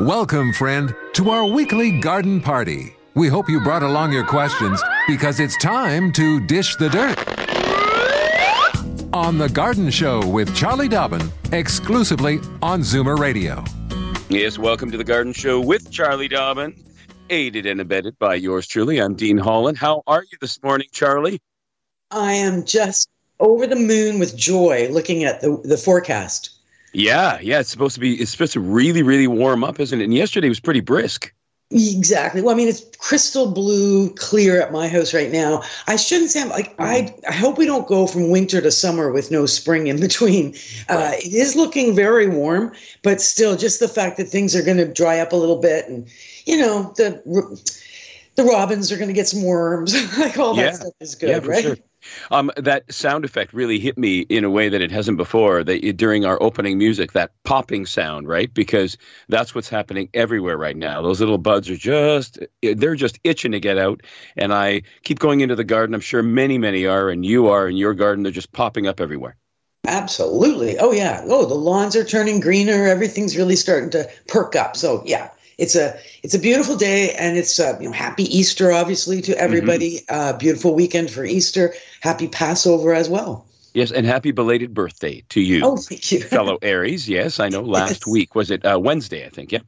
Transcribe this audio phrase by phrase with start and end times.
[0.00, 2.96] Welcome, friend, to our weekly garden party.
[3.14, 7.16] We hope you brought along your questions because it's time to dish the dirt.
[9.12, 13.62] On The Garden Show with Charlie Dobbin, exclusively on Zoomer Radio.
[14.28, 16.74] Yes, welcome to The Garden Show with Charlie Dobbin,
[17.30, 19.00] aided and abetted by yours truly.
[19.00, 19.78] I'm Dean Holland.
[19.78, 21.40] How are you this morning, Charlie?
[22.10, 26.53] I am just over the moon with joy looking at the, the forecast.
[26.94, 28.14] Yeah, yeah, it's supposed to be.
[28.14, 30.04] It's supposed to really, really warm up, isn't it?
[30.04, 31.32] And yesterday was pretty brisk.
[31.70, 32.40] Exactly.
[32.40, 35.62] Well, I mean, it's crystal blue, clear at my house right now.
[35.88, 37.12] I shouldn't say I'm like I.
[37.28, 40.54] I hope we don't go from winter to summer with no spring in between.
[40.88, 44.76] Uh, it is looking very warm, but still, just the fact that things are going
[44.76, 46.06] to dry up a little bit, and
[46.44, 47.20] you know the
[48.36, 49.94] the robins are going to get some worms.
[50.18, 51.64] like all that stuff is good, yeah, for right?
[51.64, 51.76] sure.
[52.30, 55.64] Um, that sound effect really hit me in a way that it hasn't before.
[55.64, 58.52] That during our opening music, that popping sound, right?
[58.52, 58.96] Because
[59.28, 61.02] that's what's happening everywhere right now.
[61.02, 64.02] Those little buds are just—they're just itching to get out.
[64.36, 65.94] And I keep going into the garden.
[65.94, 68.22] I'm sure many, many are, and you are in your garden.
[68.22, 69.36] They're just popping up everywhere.
[69.86, 70.78] Absolutely.
[70.78, 71.22] Oh yeah.
[71.26, 72.86] Oh, the lawns are turning greener.
[72.86, 74.76] Everything's really starting to perk up.
[74.76, 78.72] So yeah, it's a it's a beautiful day, and it's uh, you know happy Easter,
[78.72, 80.00] obviously to everybody.
[80.08, 81.74] Uh, beautiful weekend for Easter.
[82.00, 83.46] Happy Passover as well.
[83.74, 86.20] Yes, and happy belated birthday to you, Oh, thank you.
[86.22, 87.08] fellow Aries.
[87.08, 87.62] Yes, I know.
[87.62, 89.26] Last week was it uh, Wednesday?
[89.26, 89.50] I think.
[89.52, 89.60] Yeah,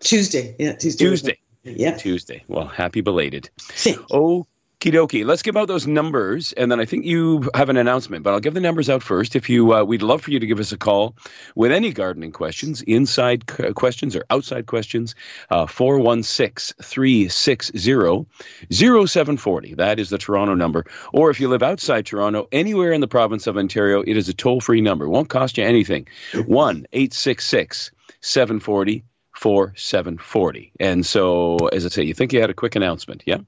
[0.00, 0.56] Tuesday.
[0.58, 1.04] Yeah, Tuesday.
[1.04, 1.38] Tuesday.
[1.64, 1.96] Yeah.
[1.96, 2.42] Tuesday.
[2.48, 3.48] Well, happy belated.
[3.84, 4.46] You.
[4.82, 5.24] Okie dokie.
[5.24, 8.24] Let's give out those numbers, and then I think you have an announcement.
[8.24, 9.36] But I'll give the numbers out first.
[9.36, 11.14] If you, uh, we'd love for you to give us a call
[11.54, 15.14] with any gardening questions, inside questions or outside questions.
[15.50, 18.26] uh, Four one six three six zero
[18.72, 19.72] zero seven forty.
[19.74, 20.84] That is the Toronto number.
[21.12, 24.34] Or if you live outside Toronto, anywhere in the province of Ontario, it is a
[24.34, 25.08] toll free number.
[25.08, 26.08] Won't cost you anything.
[26.46, 29.04] One eight six six seven forty.
[29.34, 30.72] 4740.
[30.78, 33.38] And so, as I say, you think you had a quick announcement, yeah?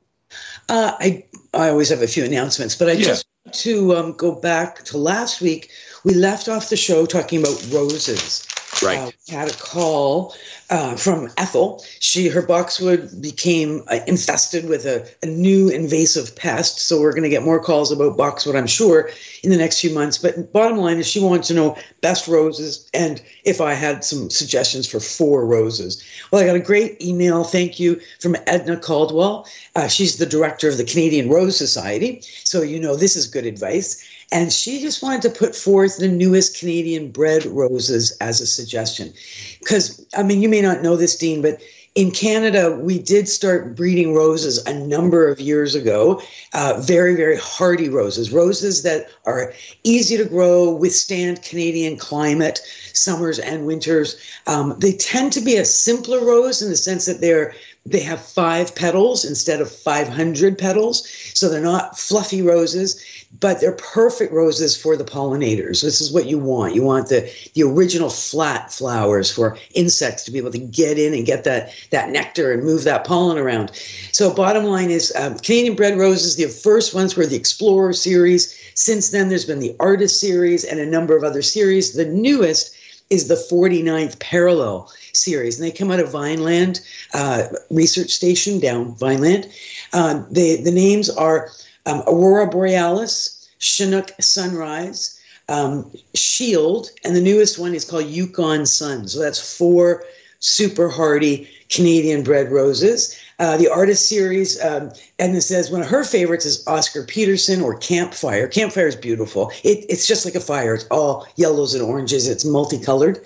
[0.68, 3.04] Uh, I I always have a few announcements, but I Yeah.
[3.04, 5.70] just want to um, go back to last week.
[6.04, 8.46] We left off the show talking about roses.
[8.84, 8.98] Right.
[8.98, 10.34] Uh, had a call
[10.70, 11.84] uh, from Ethel.
[12.00, 16.80] She her boxwood became uh, infested with a, a new invasive pest.
[16.80, 19.10] So we're going to get more calls about boxwood, I'm sure,
[19.42, 20.18] in the next few months.
[20.18, 24.30] But bottom line is, she wanted to know best roses and if I had some
[24.30, 26.02] suggestions for four roses.
[26.30, 27.44] Well, I got a great email.
[27.44, 29.46] Thank you from Edna Caldwell.
[29.76, 32.22] Uh, she's the director of the Canadian Rose Society.
[32.44, 34.04] So you know this is good advice.
[34.34, 39.14] And she just wanted to put forth the newest Canadian bred roses as a suggestion.
[39.60, 41.62] Because, I mean, you may not know this, Dean, but
[41.94, 46.20] in Canada, we did start breeding roses a number of years ago.
[46.52, 52.60] Uh, very, very hardy roses, roses that are easy to grow, withstand Canadian climate,
[52.92, 54.16] summers and winters.
[54.48, 57.54] Um, they tend to be a simpler rose in the sense that they're
[57.86, 61.06] they have five petals instead of 500 petals.
[61.34, 62.98] So they're not fluffy roses,
[63.40, 65.82] but they're perfect roses for the pollinators.
[65.82, 66.74] This is what you want.
[66.74, 71.12] You want the, the original flat flowers for insects to be able to get in
[71.12, 73.70] and get that, that nectar and move that pollen around.
[74.12, 78.58] So, bottom line is um, Canadian bred roses, the first ones were the Explorer series.
[78.74, 81.92] Since then, there's been the Artist series and a number of other series.
[81.92, 82.74] The newest
[83.14, 86.80] is the 49th Parallel series, and they come out of Vineland
[87.14, 89.48] uh, Research Station down Vineland.
[89.92, 91.50] Um, they, the names are
[91.86, 99.08] um, Aurora Borealis, Chinook Sunrise, um, Shield, and the newest one is called Yukon Sun.
[99.08, 100.04] So that's four
[100.40, 103.18] super hardy Canadian bred roses.
[103.38, 107.76] Uh, the artist series, um, Edna says one of her favorites is Oscar Peterson or
[107.78, 108.46] Campfire.
[108.46, 109.50] Campfire is beautiful.
[109.64, 110.74] It, it's just like a fire.
[110.74, 112.28] It's all yellows and oranges.
[112.28, 113.18] It's multicolored,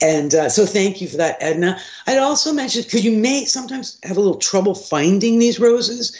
[0.00, 1.78] and uh, so thank you for that, Edna.
[2.06, 6.16] I'd also mention because you may sometimes have a little trouble finding these roses.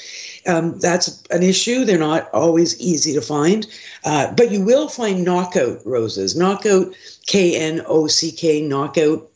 [0.47, 1.85] Um, that's an issue.
[1.85, 3.67] They're not always easy to find,
[4.05, 6.37] uh, but you will find knockout roses.
[6.37, 6.95] Knockout,
[7.27, 9.27] K N O C K, knockout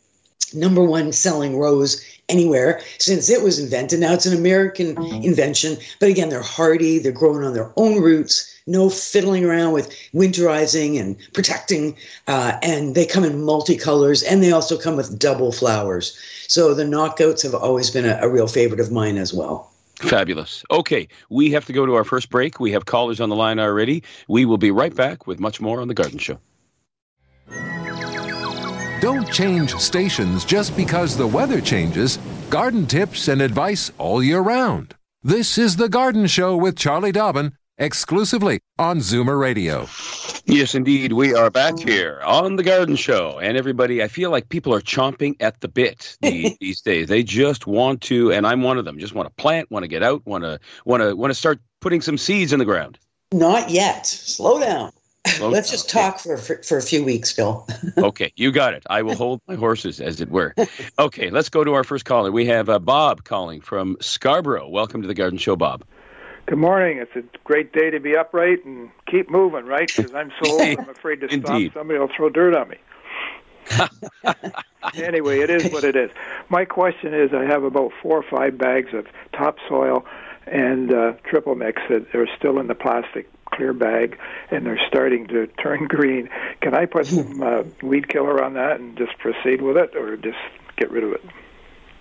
[0.54, 4.00] number one selling rose anywhere since it was invented.
[4.00, 8.50] Now it's an American invention, but again, they're hardy, they're growing on their own roots,
[8.66, 11.96] no fiddling around with winterizing and protecting.
[12.26, 16.18] Uh, and they come in multicolors and they also come with double flowers.
[16.48, 19.70] So the knockouts have always been a, a real favorite of mine as well.
[19.96, 20.64] Fabulous.
[20.70, 22.58] Okay, we have to go to our first break.
[22.58, 24.02] We have callers on the line already.
[24.28, 26.38] We will be right back with much more on The Garden Show.
[29.04, 32.18] Don't change stations just because the weather changes.
[32.48, 34.94] Garden tips and advice all year round.
[35.22, 39.88] This is The Garden Show with Charlie Dobbin, exclusively on Zoomer Radio.
[40.46, 41.12] Yes, indeed.
[41.12, 43.38] We are back here on The Garden Show.
[43.40, 47.08] And everybody, I feel like people are chomping at the bit these days.
[47.08, 49.88] They just want to, and I'm one of them, just want to plant, want to
[49.88, 52.98] get out, want to, want to, want to start putting some seeds in the ground.
[53.32, 54.06] Not yet.
[54.06, 54.92] Slow down.
[55.40, 57.66] Let's just talk for, for, for a few weeks, Phil.
[57.98, 58.82] okay, you got it.
[58.90, 60.54] I will hold my horses, as it were.
[60.98, 62.30] Okay, let's go to our first caller.
[62.30, 64.68] We have uh, Bob calling from Scarborough.
[64.68, 65.84] Welcome to the Garden Show, Bob.
[66.46, 66.98] Good morning.
[66.98, 69.90] It's a great day to be upright and keep moving, right?
[69.94, 71.72] Because I'm so old, I'm afraid to Indeed.
[71.72, 71.80] stop.
[71.80, 72.76] Somebody will throw dirt on me.
[74.94, 76.10] anyway, it is what it is.
[76.48, 80.04] My question is I have about four or five bags of topsoil
[80.46, 84.18] and uh, triple mix that are still in the plastic clear bag
[84.50, 86.28] and they're starting to turn green.
[86.60, 90.16] Can I put some uh, weed killer on that and just proceed with it or
[90.16, 90.38] just
[90.76, 91.22] get rid of it?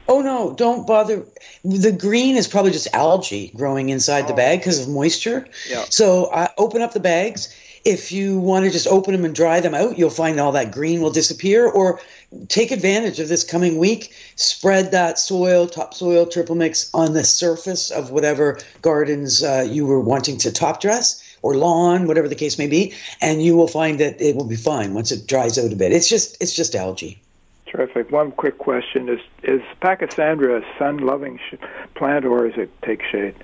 [0.07, 1.25] Oh no, don't bother.
[1.63, 5.47] The green is probably just algae growing inside the bag because of moisture.
[5.69, 5.85] Yeah.
[5.89, 7.55] So I open up the bags.
[7.85, 10.71] If you want to just open them and dry them out, you'll find all that
[10.71, 11.67] green will disappear.
[11.67, 11.99] Or
[12.47, 14.13] take advantage of this coming week.
[14.35, 19.99] Spread that soil, topsoil, triple mix on the surface of whatever gardens uh, you were
[19.99, 23.99] wanting to top dress or lawn, whatever the case may be, and you will find
[23.99, 25.91] that it will be fine once it dries out a bit.
[25.91, 27.19] It's just it's just algae.
[27.67, 28.11] Terrific.
[28.11, 31.55] One quick question: Is is Pachysandra a sun-loving sh-
[31.95, 33.35] plant, or does it take shade?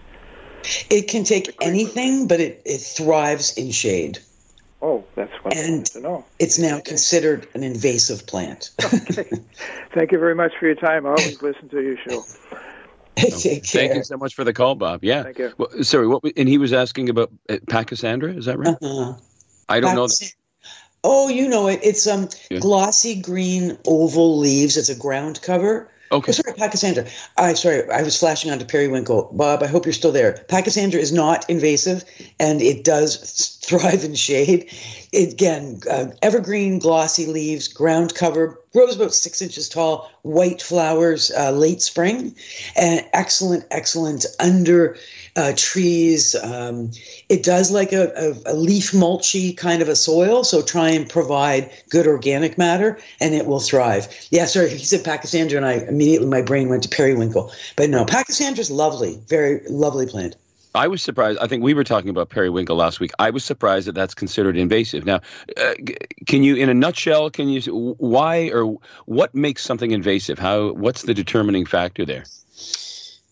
[0.89, 4.19] It can take anything, but it, it thrives in shade.
[4.81, 6.25] Oh, that's what And wanted to know.
[6.39, 8.71] It's now considered an invasive plant.
[8.83, 9.29] okay.
[9.93, 11.05] Thank you very much for your time.
[11.05, 12.23] I always listen to your show.
[13.15, 13.87] Take care.
[13.87, 15.03] Thank you so much for the call, Bob.
[15.03, 15.23] Yeah.
[15.23, 15.53] Thank you.
[15.57, 16.23] Well, sorry, what?
[16.37, 18.37] And he was asking about uh, Pachysandra.
[18.37, 18.77] Is that right?
[18.81, 19.15] Uh-huh.
[19.67, 20.05] I don't know.
[20.05, 20.35] Pachys-
[21.03, 21.79] Oh, you know it.
[21.81, 22.59] It's um Yeah.
[22.59, 24.75] glossy green oval leaves.
[24.77, 25.89] It's a ground cover.
[26.11, 26.31] Okay.
[26.31, 27.09] Oh, sorry, Pachysandra.
[27.37, 29.29] I sorry, I was flashing onto periwinkle.
[29.33, 30.43] Bob, I hope you're still there.
[30.49, 32.03] Pachysandra is not invasive,
[32.39, 34.67] and it does thrive in shade.
[35.11, 41.31] It, again, uh, evergreen, glossy leaves, ground cover, grows about six inches tall, white flowers,
[41.31, 42.35] uh, late spring,
[42.75, 44.95] and excellent, excellent under
[45.35, 46.35] uh, trees.
[46.35, 46.91] Um,
[47.29, 51.09] it does like a, a, a leaf mulchy kind of a soil, so try and
[51.09, 54.07] provide good organic matter, and it will thrive.
[54.29, 58.05] Yeah, sorry, he said Pachysandra, and I immediately my brain went to periwinkle, but no,
[58.05, 60.35] Pachysandra's lovely, very lovely plant.
[60.75, 61.39] I was surprised.
[61.39, 63.11] I think we were talking about periwinkle last week.
[63.17, 65.05] I was surprised that that's considered invasive.
[65.05, 65.21] Now,
[65.57, 65.73] uh,
[66.27, 70.37] can you, in a nutshell, can you why or what makes something invasive?
[70.37, 70.73] How?
[70.73, 72.25] What's the determining factor there?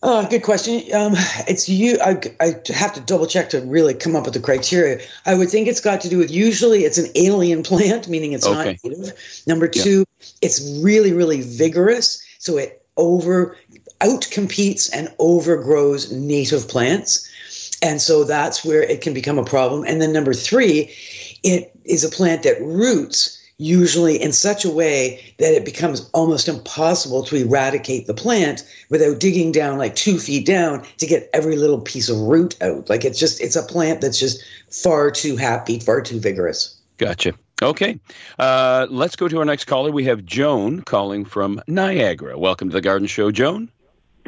[0.00, 0.74] Oh, good question.
[0.94, 1.14] Um,
[1.48, 1.98] it's you.
[2.00, 5.00] I, I have to double check to really come up with the criteria.
[5.26, 8.46] I would think it's got to do with usually it's an alien plant, meaning it's
[8.46, 8.78] Okay.
[8.82, 9.42] not native.
[9.46, 10.04] Number two,
[10.40, 13.56] it's really, really vigorous, so it over
[14.00, 19.84] outcompetes and overgrows native plants, and so that's where it can become a problem.
[19.84, 20.94] And then number three,
[21.42, 26.48] it is a plant that roots usually in such a way that it becomes almost
[26.48, 31.56] impossible to eradicate the plant without digging down like two feet down to get every
[31.56, 32.88] little piece of root out.
[32.88, 36.76] Like it's just, it's a plant that's just far too happy, far too vigorous.
[36.98, 37.34] Gotcha.
[37.60, 37.98] Okay.
[38.38, 39.90] Uh, let's go to our next caller.
[39.90, 42.38] We have Joan calling from Niagara.
[42.38, 43.68] Welcome to the Garden Show, Joan.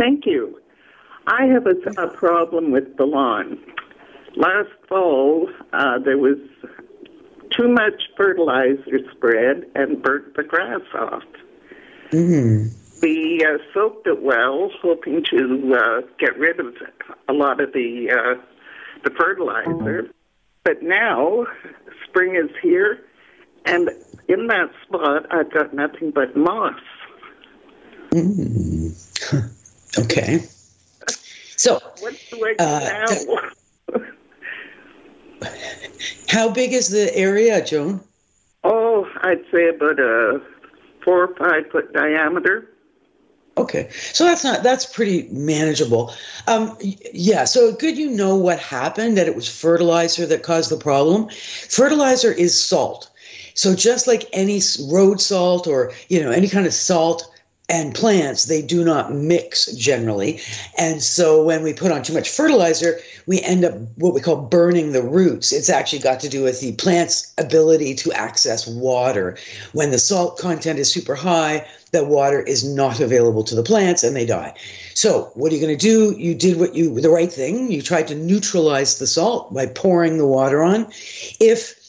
[0.01, 0.59] Thank you.
[1.27, 3.59] I have a, a problem with the lawn.
[4.35, 6.39] Last fall, uh, there was
[7.51, 11.23] too much fertilizer spread and burnt the grass off.
[13.03, 16.75] We uh, soaked it well, hoping to uh, get rid of
[17.29, 18.41] a lot of the uh,
[19.05, 20.09] the fertilizer.
[20.65, 21.47] But now,
[22.09, 23.01] spring is here,
[23.67, 23.91] and
[24.29, 26.81] in that spot, I've got nothing but moss.
[29.99, 30.41] Okay.
[31.57, 33.51] So, What do I Uh,
[36.29, 38.01] how big is the area, Joan?
[38.65, 40.41] Oh, I'd say about a
[41.05, 42.71] four or five foot diameter.
[43.59, 46.15] Okay, so that's not that's pretty manageable.
[46.47, 46.79] Um,
[47.13, 51.29] yeah, so good you know what happened that it was fertilizer that caused the problem.
[51.69, 53.11] Fertilizer is salt,
[53.55, 57.31] so just like any road salt or you know any kind of salt,
[57.71, 60.41] and plants, they do not mix generally.
[60.77, 64.43] And so when we put on too much fertilizer, we end up what we call
[64.43, 65.53] burning the roots.
[65.53, 69.39] It's actually got to do with the plant's ability to access water.
[69.73, 74.03] When the salt content is super high, the water is not available to the plants
[74.03, 74.55] and they die.
[74.95, 76.17] So, what are you going to do?
[76.19, 77.71] You did what you the right thing.
[77.71, 80.87] You tried to neutralize the salt by pouring the water on.
[81.41, 81.80] If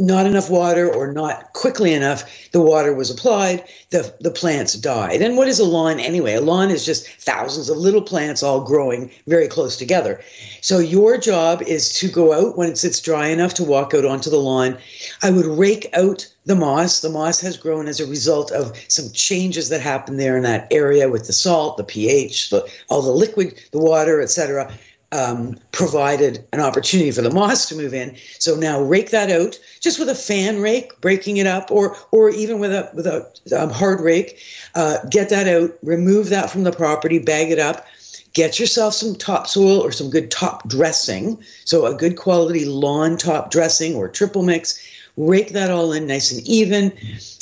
[0.00, 5.20] not enough water or not quickly enough, the water was applied, the, the plants died.
[5.20, 6.34] And what is a lawn anyway?
[6.34, 10.22] A lawn is just thousands of little plants all growing very close together.
[10.62, 14.30] So your job is to go out when it's, dry enough to walk out onto
[14.30, 14.76] the lawn.
[15.22, 17.00] I would rake out the moss.
[17.00, 20.66] The moss has grown as a result of some changes that happened there in that
[20.70, 24.72] area with the salt, the pH, the, all the liquid, the water, etc
[25.12, 28.16] um, provided an opportunity for the moss to move in.
[28.38, 32.30] So now rake that out just with a fan rake, breaking it up, or or
[32.30, 34.40] even with a with a um, hard rake.
[34.74, 37.86] Uh, get that out, remove that from the property, bag it up.
[38.32, 41.42] Get yourself some topsoil or some good top dressing.
[41.64, 44.80] So a good quality lawn top dressing or triple mix
[45.28, 46.92] rake that all in nice and even,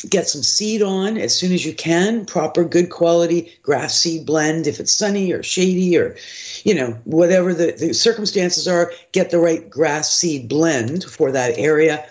[0.08, 4.66] get some seed on as soon as you can, proper good quality grass seed blend
[4.66, 6.16] if it's sunny or shady or,
[6.64, 11.56] you know, whatever the, the circumstances are, get the right grass seed blend for that
[11.58, 12.06] area.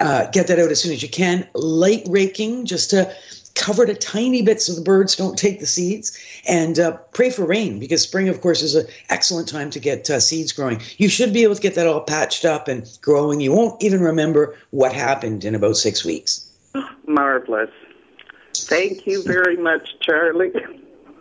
[0.00, 1.46] Uh, get that out as soon as you can.
[1.54, 3.14] Light raking just to
[3.54, 7.44] cover a tiny bit so the birds don't take the seeds and uh, pray for
[7.44, 11.08] rain because spring of course is an excellent time to get uh, seeds growing you
[11.08, 14.56] should be able to get that all patched up and growing you won't even remember
[14.70, 16.50] what happened in about six weeks
[17.06, 17.70] marvelous
[18.54, 20.52] thank you very much charlie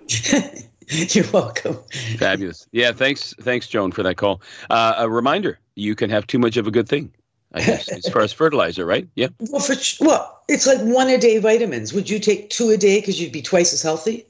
[0.90, 1.78] You're welcome.
[2.18, 2.68] Fabulous.
[2.72, 4.42] Yeah, thanks, thanks, Joan, for that call.
[4.72, 7.14] Uh, a reminder: you can have too much of a good thing.
[7.54, 9.08] I guess as far as fertilizer, right?
[9.16, 9.30] Yeah.
[9.40, 11.94] Well, for well, it's like one a day vitamins.
[11.94, 14.26] Would you take two a day because you'd be twice as healthy?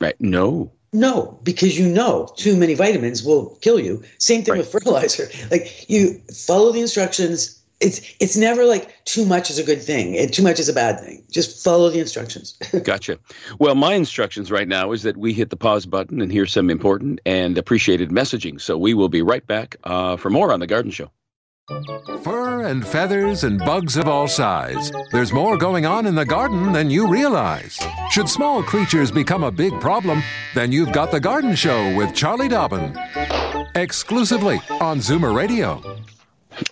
[0.00, 0.18] Right.
[0.20, 0.72] No.
[0.94, 4.02] No, because you know too many vitamins will kill you.
[4.18, 4.58] Same thing right.
[4.58, 5.28] with fertilizer.
[5.50, 7.58] Like you follow the instructions.
[7.80, 10.72] It's it's never like too much is a good thing and too much is a
[10.72, 11.24] bad thing.
[11.30, 12.52] Just follow the instructions.
[12.84, 13.18] gotcha.
[13.58, 16.70] Well, my instructions right now is that we hit the pause button and hear some
[16.70, 18.60] important and appreciated messaging.
[18.60, 21.10] So we will be right back uh, for more on the Garden Show.
[21.68, 24.90] Fur and feathers and bugs of all size.
[25.12, 27.78] There's more going on in the garden than you realize.
[28.10, 30.24] Should small creatures become a big problem,
[30.56, 32.96] then you've got The Garden Show with Charlie Dobbin.
[33.76, 35.80] Exclusively on Zoomer Radio.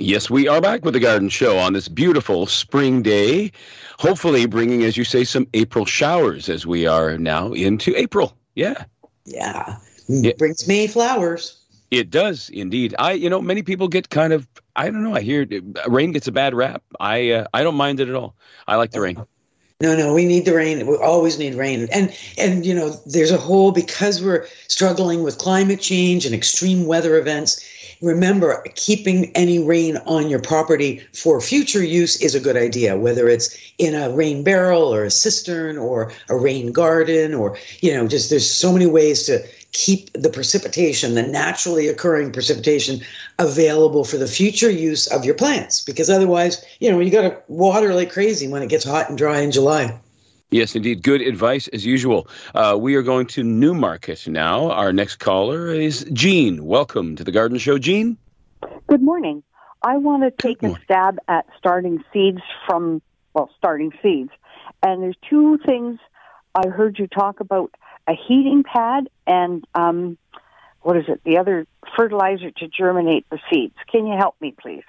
[0.01, 3.53] Yes, we are back with The Garden Show on this beautiful spring day.
[4.01, 8.37] Hopefully, bringing, as you say, some April showers as we are now into April.
[8.57, 8.85] Yeah.
[9.25, 9.77] Yeah.
[10.09, 11.59] It brings me flowers.
[11.91, 12.95] It does indeed.
[12.99, 14.47] I, you know, many people get kind of,
[14.81, 15.15] I don't know.
[15.15, 15.47] I hear
[15.89, 16.83] rain gets a bad rap.
[16.99, 18.35] I, uh, I don't mind it at all.
[18.67, 19.23] I like the rain.
[19.83, 20.87] No, no, we need the rain.
[20.87, 21.87] We always need rain.
[21.93, 26.87] And and you know, there's a whole because we're struggling with climate change and extreme
[26.87, 27.63] weather events.
[28.01, 33.29] Remember, keeping any rain on your property for future use is a good idea, whether
[33.29, 38.09] it's in a rain barrel or a cistern or a rain garden or you know,
[38.09, 43.01] just there's so many ways to keep the precipitation, the naturally occurring precipitation,
[43.39, 45.81] available for the future use of your plants.
[45.85, 49.17] Because otherwise, you know, you got to water like crazy when it gets hot and
[49.17, 49.99] dry in July.
[50.51, 51.05] Yes, indeed.
[51.05, 52.27] Good advice as usual.
[52.55, 54.73] Uh, we are going to Newmarket now.
[54.73, 56.65] Our next caller is Jean.
[56.65, 58.17] Welcome to the Garden Show, Jean.
[58.89, 59.45] Good morning.
[59.83, 63.01] I want to take a stab at starting seeds from,
[63.33, 64.31] well, starting seeds.
[64.83, 66.01] And there's two things
[66.55, 67.73] I heard you talk about
[68.11, 70.19] a heating pad and um,
[70.83, 71.23] what is it?
[71.25, 73.77] The other fertilizer to germinate the seeds.
[73.91, 74.83] Can you help me, please?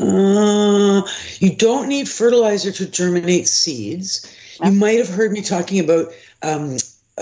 [0.00, 1.02] Uh,
[1.38, 4.34] you don't need fertilizer to germinate seeds.
[4.62, 6.76] You might have heard me talking about um,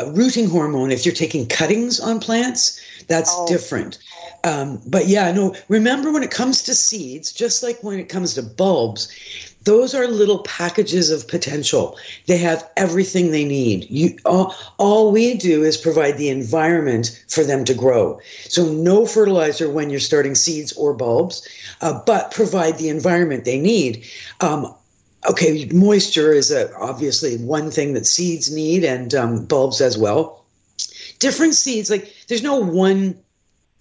[0.08, 2.80] rooting hormone if you're taking cuttings on plants.
[3.08, 3.46] That's oh.
[3.46, 3.98] different.
[4.44, 8.34] Um, but yeah, no, remember when it comes to seeds, just like when it comes
[8.34, 9.08] to bulbs,
[9.66, 11.98] those are little packages of potential.
[12.26, 13.90] They have everything they need.
[13.90, 18.20] You, all, all we do is provide the environment for them to grow.
[18.48, 21.46] So, no fertilizer when you're starting seeds or bulbs,
[21.80, 24.06] uh, but provide the environment they need.
[24.40, 24.72] Um,
[25.28, 30.44] okay, moisture is a, obviously one thing that seeds need and um, bulbs as well.
[31.18, 33.18] Different seeds, like there's no one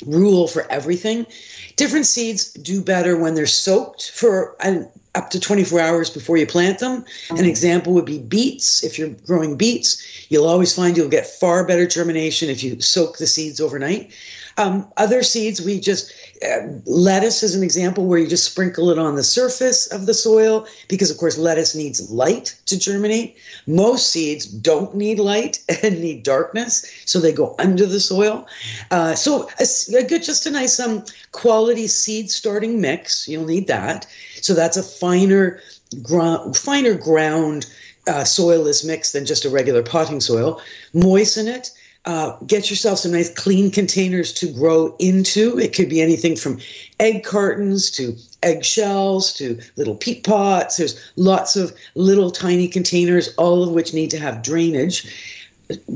[0.03, 1.27] rule for everything.
[1.75, 6.45] Different seeds do better when they're soaked for an up to 24 hours before you
[6.45, 6.93] plant them.
[7.29, 7.45] An mm-hmm.
[7.45, 8.83] example would be beets.
[8.83, 13.17] If you're growing beets, you'll always find you'll get far better germination if you soak
[13.17, 14.11] the seeds overnight.
[14.57, 18.97] Um, other seeds, we just uh, lettuce is an example where you just sprinkle it
[18.97, 23.37] on the surface of the soil because, of course, lettuce needs light to germinate.
[23.67, 28.47] Most seeds don't need light and need darkness, so they go under the soil.
[28.91, 29.65] Uh, so a,
[29.97, 33.27] a, good, just a nice um, quality seed starting mix.
[33.27, 34.07] You'll need that.
[34.41, 35.59] So that's a finer,
[36.01, 37.65] ground, finer ground
[38.07, 40.61] uh, soilless mix than just a regular potting soil.
[40.93, 41.71] Moisten it
[42.05, 45.57] uh, get yourself some nice clean containers to grow into.
[45.57, 46.59] It could be anything from
[46.99, 50.77] egg cartons to eggshells to little peat pots.
[50.77, 55.41] There's lots of little tiny containers, all of which need to have drainage.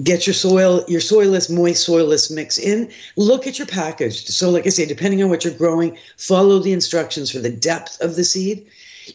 [0.02, 2.90] Get your soil, your soilless, moist, soilless mix in.
[3.16, 4.26] Look at your package.
[4.26, 8.02] So, like I say, depending on what you're growing, follow the instructions for the depth
[8.02, 8.66] of the seed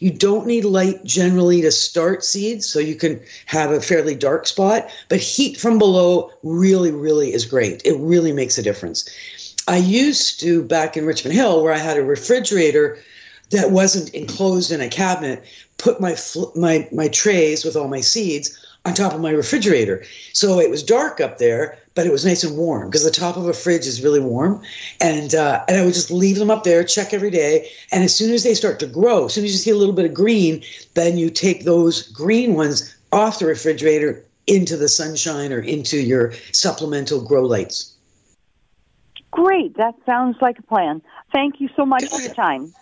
[0.01, 4.47] you don't need light generally to start seeds, so you can have a fairly dark
[4.47, 7.83] spot, but heat from below really, really is great.
[7.85, 9.09] It really makes a difference.
[9.67, 12.99] I used to, back in Richmond Hill, where I had a refrigerator
[13.51, 15.45] that wasn't enclosed in a cabinet,
[15.79, 16.17] put my,
[16.55, 20.05] my, my trays with all my seeds on top of my refrigerator.
[20.33, 23.37] So it was dark up there, but it was nice and warm because the top
[23.37, 24.61] of a fridge is really warm.
[25.01, 27.69] And uh, and I would just leave them up there, check every day.
[27.93, 29.95] And as soon as they start to grow, as soon as you see a little
[29.95, 30.63] bit of green,
[30.95, 36.33] then you take those green ones off the refrigerator into the sunshine or into your
[36.53, 37.95] supplemental grow lights.
[39.31, 39.77] Great.
[39.77, 41.03] That sounds like a plan.
[41.33, 42.73] Thank you so much for your time.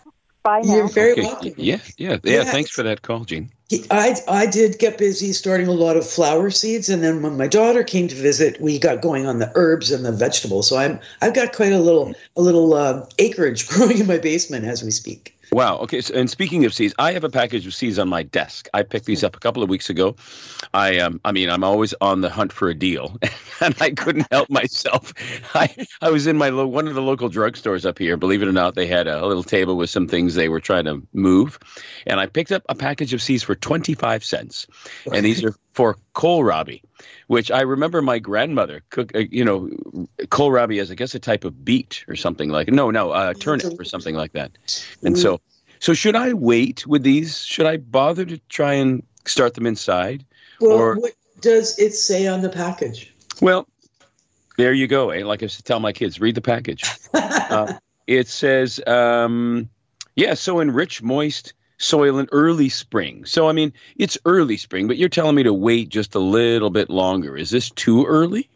[0.43, 0.75] Bye now.
[0.75, 1.21] You're very okay.
[1.21, 1.53] welcome.
[1.57, 2.43] Yeah, yeah, yeah, yeah.
[2.43, 3.49] Thanks for that call, Jean.
[3.89, 7.47] I, I did get busy starting a lot of flower seeds, and then when my
[7.47, 10.67] daughter came to visit, we got going on the herbs and the vegetables.
[10.67, 14.65] So I'm I've got quite a little a little uh, acreage growing in my basement
[14.65, 15.37] as we speak.
[15.53, 15.77] Wow.
[15.79, 16.01] Okay.
[16.01, 18.67] So, and speaking of seeds, I have a package of seeds on my desk.
[18.73, 20.15] I picked these up a couple of weeks ago.
[20.73, 23.17] I um, I mean, I'm always on the hunt for a deal,
[23.61, 25.13] and I couldn't help myself.
[25.53, 25.69] I
[26.01, 28.17] I was in my lo- one of the local drugstores up here.
[28.17, 30.85] Believe it or not, they had a, little table with some things they were trying
[30.85, 31.59] to move,
[32.07, 34.65] and I picked up a package of seeds for 25 cents,
[35.13, 36.81] and these are for kohlrabi
[37.27, 39.15] which I remember my grandmother cook.
[39.15, 39.69] Uh, you know,
[40.27, 42.69] kohlrabi is I guess a type of beet or something like.
[42.69, 44.51] No, no, uh, turnip or something like that.
[45.03, 45.41] And so,
[45.79, 47.43] so should I wait with these?
[47.43, 50.25] Should I bother to try and start them inside?
[50.59, 53.13] Well, or, what does it say on the package?
[53.41, 53.67] Well,
[54.57, 55.09] there you go.
[55.09, 55.25] Eh?
[55.25, 56.83] Like I said, tell my kids, read the package.
[57.13, 57.73] uh,
[58.07, 59.69] it says, um,
[60.15, 63.25] yeah, so in rich, moist soil in early spring.
[63.25, 66.69] So, I mean, it's early spring, but you're telling me to wait just a little
[66.69, 67.37] bit longer.
[67.37, 68.49] Is this too early?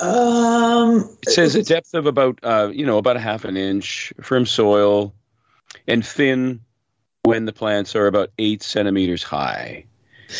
[0.00, 4.12] Um, it says a depth of about, uh, you know, about a half an inch
[4.20, 5.14] from soil
[5.86, 6.60] and thin
[7.22, 9.84] when the plants are about eight centimeters high.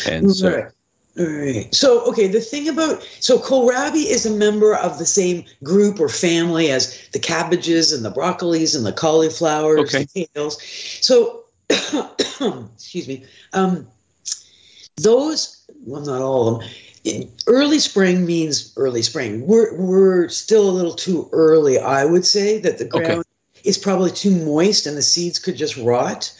[0.07, 0.55] And so.
[0.55, 0.71] Right.
[1.17, 1.73] All right.
[1.73, 6.09] So, okay, the thing about so kohlrabi is a member of the same group or
[6.09, 10.05] family as the cabbages and the broccolis and the cauliflowers, okay.
[10.13, 10.57] the kales.
[11.01, 13.25] So, excuse me.
[13.53, 13.87] Um,
[14.97, 16.69] those, well, not all of them.
[17.03, 19.45] In early spring means early spring.
[19.45, 21.77] We're we're still a little too early.
[21.77, 23.61] I would say that the ground okay.
[23.63, 26.33] is probably too moist and the seeds could just rot.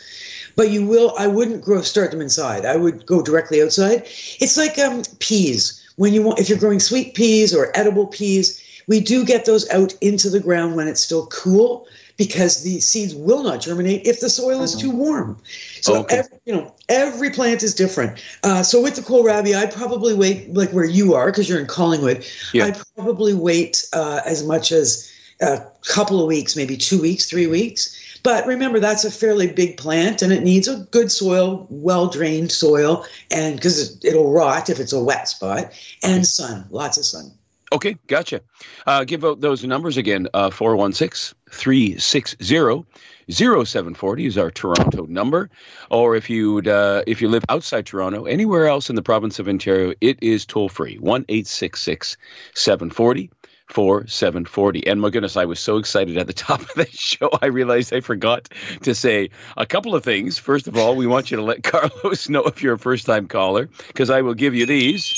[0.55, 1.13] But you will.
[1.19, 2.65] I wouldn't grow start them inside.
[2.65, 4.07] I would go directly outside.
[4.39, 5.81] It's like um, peas.
[5.97, 9.69] When you want, if you're growing sweet peas or edible peas, we do get those
[9.69, 14.19] out into the ground when it's still cool because the seeds will not germinate if
[14.19, 15.37] the soil is too warm.
[15.81, 16.17] So okay.
[16.17, 18.19] every, you know every plant is different.
[18.43, 21.67] Uh, so with the kohlrabi, I probably wait like where you are because you're in
[21.67, 22.25] Collingwood.
[22.53, 22.65] Yeah.
[22.65, 27.47] I probably wait uh, as much as a couple of weeks, maybe two weeks, three
[27.47, 28.19] weeks.
[28.23, 32.51] But remember, that's a fairly big plant, and it needs a good soil, well drained
[32.51, 37.31] soil, and because it'll rot if it's a wet spot, and sun, lots of sun.
[37.71, 38.41] Okay, gotcha.
[38.87, 42.85] Uh, give out those numbers again uh, 416 360
[43.27, 45.49] 0740 is our Toronto number.
[45.89, 49.47] Or if you uh, if you live outside Toronto, anywhere else in the province of
[49.47, 53.31] Ontario, it is toll free 1 740
[53.67, 54.87] 4740.
[54.87, 57.29] And my goodness, I was so excited at the top of the show.
[57.41, 58.49] I realized I forgot
[58.83, 60.37] to say a couple of things.
[60.37, 63.27] First of all, we want you to let Carlos know if you're a first time
[63.27, 65.11] caller, because I will give you these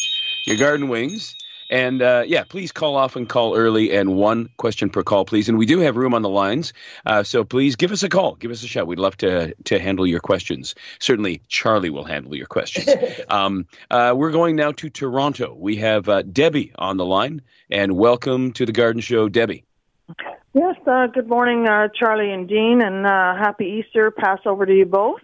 [0.46, 1.36] your garden wings
[1.70, 5.50] and uh, yeah, please call off and call early, and one question per call, please.
[5.50, 6.74] And we do have room on the lines,
[7.06, 8.88] uh, so please give us a call, give us a shout.
[8.88, 10.76] We'd love to to handle your questions.
[11.00, 12.90] Certainly, Charlie will handle your questions.
[13.30, 15.54] um, uh, we're going now to Toronto.
[15.54, 19.64] We have uh, Debbie on the line, and welcome to the Garden Show, Debbie.
[20.54, 24.10] Yes, uh, good morning, uh, Charlie and Dean, and happy Easter.
[24.12, 25.22] Passover to you both.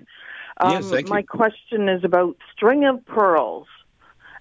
[0.58, 1.14] Um, yes, thank you.
[1.14, 3.68] My question is about string of pearls.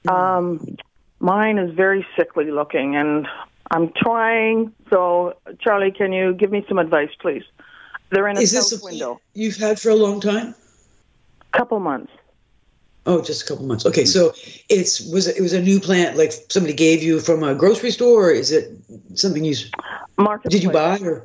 [0.08, 0.76] Um,
[1.22, 3.28] Mine is very sickly looking, and
[3.70, 4.72] I'm trying.
[4.90, 7.44] So, Charlie, can you give me some advice, please?
[8.10, 9.20] They're in a Is this south a window.
[9.32, 10.52] you've had for a long time?
[11.52, 12.12] Couple months.
[13.06, 13.86] Oh, just a couple months.
[13.86, 14.32] Okay, so
[14.68, 17.92] it's was it, it was a new plant like somebody gave you from a grocery
[17.92, 18.72] store, or is it
[19.14, 19.54] something you
[20.18, 20.52] Marketplace.
[20.52, 21.24] did you buy or?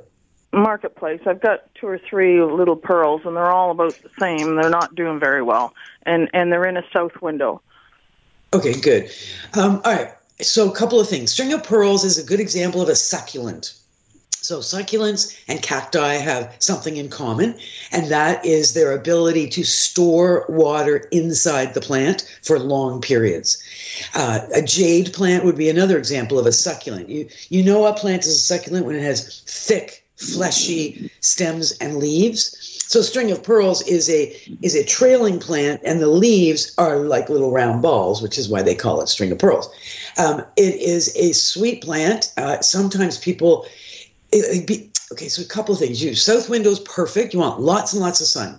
[0.53, 1.21] Marketplace.
[1.25, 4.57] I've got two or three little pearls, and they're all about the same.
[4.57, 7.61] They're not doing very well, and and they're in a south window.
[8.53, 9.11] Okay, good.
[9.53, 10.11] Um, all right.
[10.39, 11.31] So, a couple of things.
[11.31, 13.73] String of pearls is a good example of a succulent.
[14.39, 17.55] So, succulents and cacti have something in common,
[17.91, 23.61] and that is their ability to store water inside the plant for long periods.
[24.13, 27.09] Uh, a jade plant would be another example of a succulent.
[27.09, 31.97] You you know a plant is a succulent when it has thick, fleshy stems and
[31.97, 32.76] leaves.
[32.87, 37.29] So string of pearls is a is a trailing plant, and the leaves are like
[37.29, 39.69] little round balls, which is why they call it string of pearls.
[40.17, 42.33] Um, it is a sweet plant.
[42.37, 43.65] Uh, sometimes people
[44.31, 45.27] it, be, okay.
[45.27, 46.01] So a couple of things.
[46.01, 47.33] You south window's perfect.
[47.33, 48.57] You want lots and lots of sun.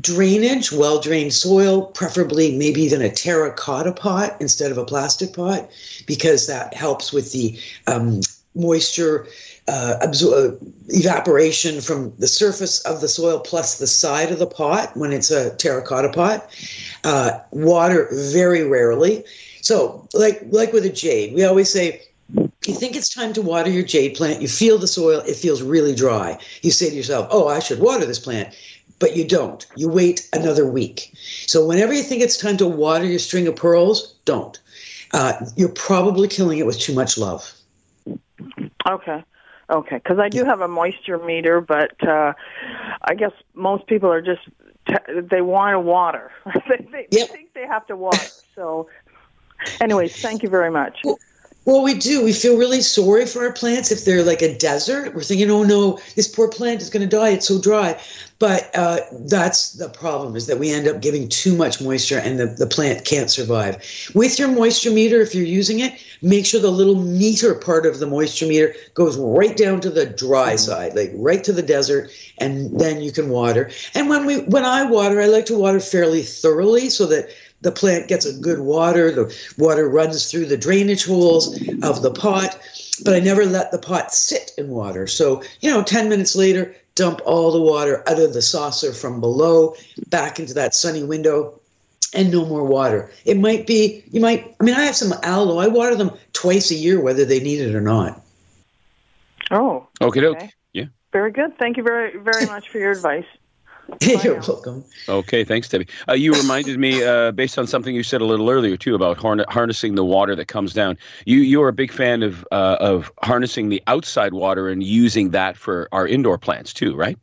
[0.00, 5.70] Drainage, well drained soil, preferably maybe even a terracotta pot instead of a plastic pot,
[6.06, 8.20] because that helps with the um,
[8.54, 9.26] moisture
[9.68, 10.56] uh, absor- uh,
[10.88, 15.30] evaporation from the surface of the soil plus the side of the pot when it's
[15.30, 16.48] a terracotta pot.
[17.04, 19.24] Uh, water very rarely.
[19.62, 22.02] So, like like with a jade, we always say
[22.34, 24.42] you think it's time to water your jade plant.
[24.42, 26.38] You feel the soil; it feels really dry.
[26.62, 28.54] You say to yourself, "Oh, I should water this plant."
[28.98, 29.66] But you don't.
[29.76, 31.12] You wait another week.
[31.46, 34.58] So whenever you think it's time to water your string of pearls, don't.
[35.12, 37.52] Uh, you're probably killing it with too much love.
[38.88, 39.22] Okay.
[39.68, 42.34] Okay, because I do have a moisture meter, but uh,
[43.02, 44.42] I guess most people are just
[44.86, 46.30] t- they want to water.
[46.68, 47.28] they, they Yep.
[47.30, 48.30] think they have to water.
[48.54, 48.88] So,
[49.80, 50.98] anyways, thank you very much.
[51.64, 52.22] Well, we do.
[52.22, 55.16] We feel really sorry for our plants if they're like a desert.
[55.16, 57.30] We're thinking, oh no, this poor plant is going to die.
[57.30, 58.00] It's so dry.
[58.38, 62.38] But uh, that's the problem is that we end up giving too much moisture and
[62.38, 64.10] the, the plant can't survive.
[64.14, 67.98] With your moisture meter, if you're using it, make sure the little meter part of
[67.98, 72.10] the moisture meter goes right down to the dry side, like right to the desert,
[72.36, 73.70] and then you can water.
[73.94, 77.30] And when we when I water, I like to water fairly thoroughly so that
[77.62, 79.10] the plant gets a good water.
[79.10, 82.60] The water runs through the drainage holes of the pot,
[83.02, 85.06] but I never let the pot sit in water.
[85.06, 89.20] So, you know, 10 minutes later, dump all the water out of the saucer from
[89.20, 89.76] below
[90.08, 91.60] back into that sunny window
[92.12, 93.12] and no more water.
[93.24, 95.58] It might be, you might, I mean, I have some aloe.
[95.58, 98.20] I water them twice a year, whether they need it or not.
[99.50, 100.24] Oh, Okay.
[100.24, 100.50] Okay.
[100.72, 100.86] Yeah.
[101.12, 101.56] very good.
[101.58, 103.24] Thank you very very much for your advice.
[104.00, 104.84] You're welcome.
[105.08, 105.86] Okay, thanks, Debbie.
[106.08, 109.16] Uh, you reminded me, uh, based on something you said a little earlier too, about
[109.18, 110.98] harn- harnessing the water that comes down.
[111.26, 115.30] You you are a big fan of uh, of harnessing the outside water and using
[115.30, 117.16] that for our indoor plants too, right?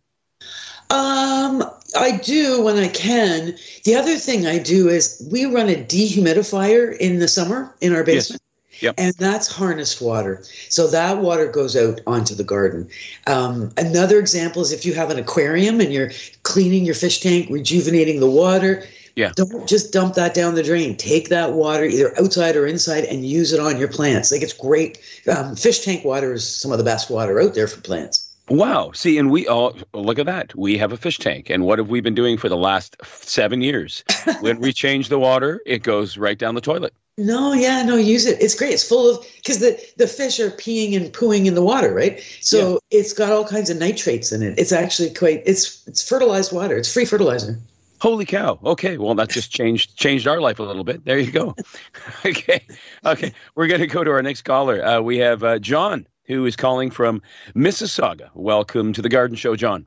[0.90, 1.64] Um,
[1.98, 3.56] I do when I can.
[3.84, 8.04] The other thing I do is we run a dehumidifier in the summer in our
[8.04, 8.43] basement.
[8.84, 8.96] Yep.
[8.98, 10.44] And that's harnessed water.
[10.68, 12.90] So that water goes out onto the garden.
[13.28, 16.12] Um, another example is if you have an aquarium and you're
[16.44, 18.84] cleaning your fish tank, rejuvenating the water.
[19.16, 19.32] Yeah.
[19.36, 20.98] Don't just dump that down the drain.
[20.98, 24.34] Take that water either outside or inside and use it on your plants.
[24.34, 25.00] Like it's great.
[25.34, 28.36] Um, fish tank water is some of the best water out there for plants.
[28.50, 28.92] Wow.
[28.94, 30.54] See, and we all look at that.
[30.58, 33.62] We have a fish tank, and what have we been doing for the last seven
[33.62, 34.04] years?
[34.42, 36.94] when we change the water, it goes right down the toilet.
[37.18, 38.42] No, yeah, no, use it.
[38.42, 38.74] It's great.
[38.74, 42.20] It's full of because the the fish are peeing and pooing in the water, right?
[42.42, 44.58] So it's got all kinds of nitrates in it.
[44.58, 45.44] It's actually quite.
[45.46, 46.76] It's it's fertilized water.
[46.76, 47.60] It's free fertilizer.
[48.02, 48.60] Holy cow!
[48.66, 51.06] Okay, well that just changed changed our life a little bit.
[51.06, 51.56] There you go.
[52.26, 52.66] okay,
[53.06, 54.84] okay, we're going to go to our next caller.
[54.84, 57.22] Uh, we have uh, John who is calling from
[57.56, 58.30] Mississauga.
[58.34, 59.86] Welcome to the Garden Show, John.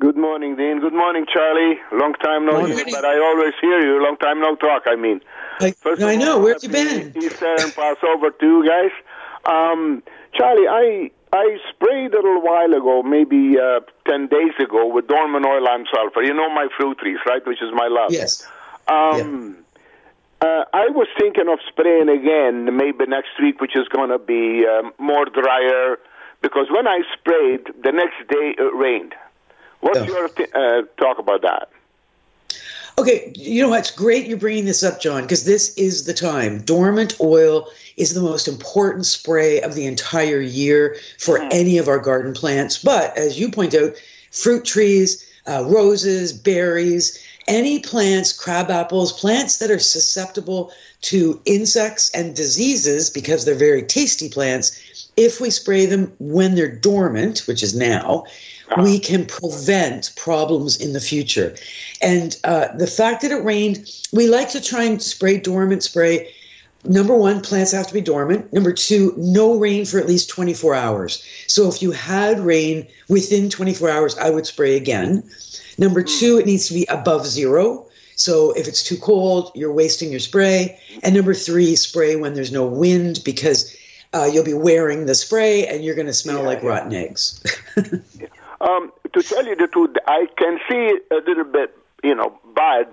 [0.00, 0.80] Good morning, Dean.
[0.80, 1.78] Good morning, Charlie.
[1.92, 2.76] Long time no Morning.
[2.76, 4.02] hear, but I always hear you.
[4.02, 5.20] Long time no talk, I mean.
[5.60, 6.34] Of I know.
[6.36, 7.12] all, Where have you been?
[7.16, 8.90] Easter and Passover to you guys.
[9.46, 15.08] Um, Charlie, I I sprayed a little while ago, maybe uh, 10 days ago, with
[15.08, 16.22] dormant oil and sulfur.
[16.22, 17.44] You know my fruit trees, right?
[17.46, 18.12] Which is my love.
[18.12, 18.46] Yes.
[18.88, 19.56] Um,
[20.40, 24.64] uh, I was thinking of spraying again, maybe next week, which is going to be
[24.66, 25.98] um, more drier,
[26.42, 29.14] because when I sprayed, the next day it rained.
[29.80, 30.04] What's Oh.
[30.04, 31.68] your th- uh, talk about that?
[32.96, 33.80] Okay, you know what?
[33.80, 36.60] It's great you're bringing this up, John, because this is the time.
[36.60, 41.98] Dormant oil is the most important spray of the entire year for any of our
[41.98, 42.78] garden plants.
[42.78, 43.94] But as you point out,
[44.30, 52.10] fruit trees, uh, roses, berries, any plants, crab apples, plants that are susceptible to insects
[52.14, 57.62] and diseases because they're very tasty plants, if we spray them when they're dormant, which
[57.62, 58.24] is now,
[58.82, 61.54] we can prevent problems in the future.
[62.00, 66.32] And uh, the fact that it rained, we like to try and spray dormant spray.
[66.84, 68.52] Number one, plants have to be dormant.
[68.52, 71.24] Number two, no rain for at least 24 hours.
[71.46, 75.22] So if you had rain within 24 hours, I would spray again.
[75.78, 77.86] Number two, it needs to be above zero.
[78.16, 80.78] So if it's too cold, you're wasting your spray.
[81.02, 83.74] And number three, spray when there's no wind because
[84.12, 86.68] uh, you'll be wearing the spray and you're going to smell yeah, like yeah.
[86.68, 87.42] rotten eggs.
[88.64, 92.86] um, to tell you the truth, I can see a little bit, you know, bad.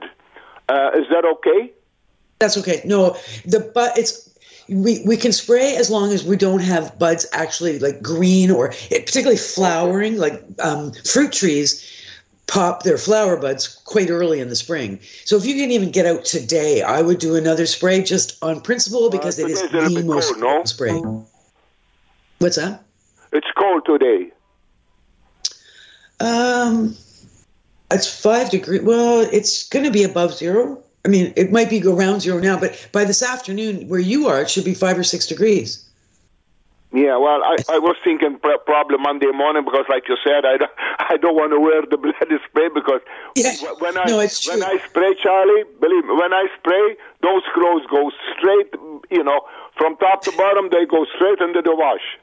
[0.70, 1.72] Uh, is that okay?
[2.40, 2.82] That's okay.
[2.86, 4.30] No, the but it's
[4.68, 8.70] we we can spray as long as we don't have buds actually like green or
[8.90, 11.88] particularly flowering like um, fruit trees
[12.48, 15.00] pop their flower buds quite early in the spring.
[15.24, 18.60] So if you can even get out today, I would do another spray just on
[18.60, 20.64] principle because uh, it is the most cold, no?
[20.66, 21.02] spray.
[22.40, 22.84] What's that?
[23.32, 24.31] It's cold today.
[26.22, 26.96] Um,
[27.90, 28.82] it's five degrees.
[28.82, 30.82] Well, it's going to be above zero.
[31.04, 34.42] I mean, it might be around zero now, but by this afternoon, where you are,
[34.42, 35.84] it should be five or six degrees.
[36.94, 40.72] Yeah, well, I, I was thinking probably Monday morning because, like you said, I don't,
[41.00, 43.00] I don't want to wear the bloody spray because
[43.36, 43.56] yeah.
[43.80, 48.12] when I no, when I spray, Charlie, believe me, when I spray, those clothes go
[48.36, 48.76] straight,
[49.10, 49.40] you know,
[49.78, 52.20] from top to bottom, they go straight into the wash.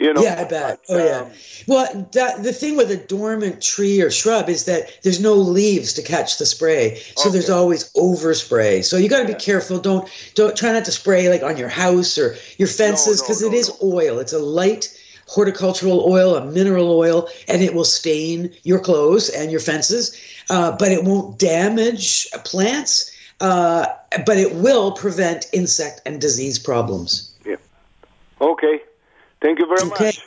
[0.00, 0.80] You know, yeah, I bet.
[0.86, 1.18] But, oh, yeah.
[1.20, 1.30] Um,
[1.66, 5.92] well, that, the thing with a dormant tree or shrub is that there's no leaves
[5.94, 7.32] to catch the spray, so okay.
[7.32, 8.84] there's always overspray.
[8.84, 9.38] So you got to be yeah.
[9.38, 9.78] careful.
[9.78, 13.48] Don't don't try not to spray like on your house or your fences because no,
[13.48, 14.18] no, no, it is oil.
[14.20, 14.94] It's a light
[15.26, 20.16] horticultural oil, a mineral oil, and it will stain your clothes and your fences,
[20.48, 23.14] uh, but it won't damage plants.
[23.40, 23.86] Uh,
[24.26, 27.32] but it will prevent insect and disease problems.
[27.46, 27.54] Yeah.
[28.40, 28.80] Okay.
[29.40, 30.06] Thank you very okay.
[30.06, 30.20] much.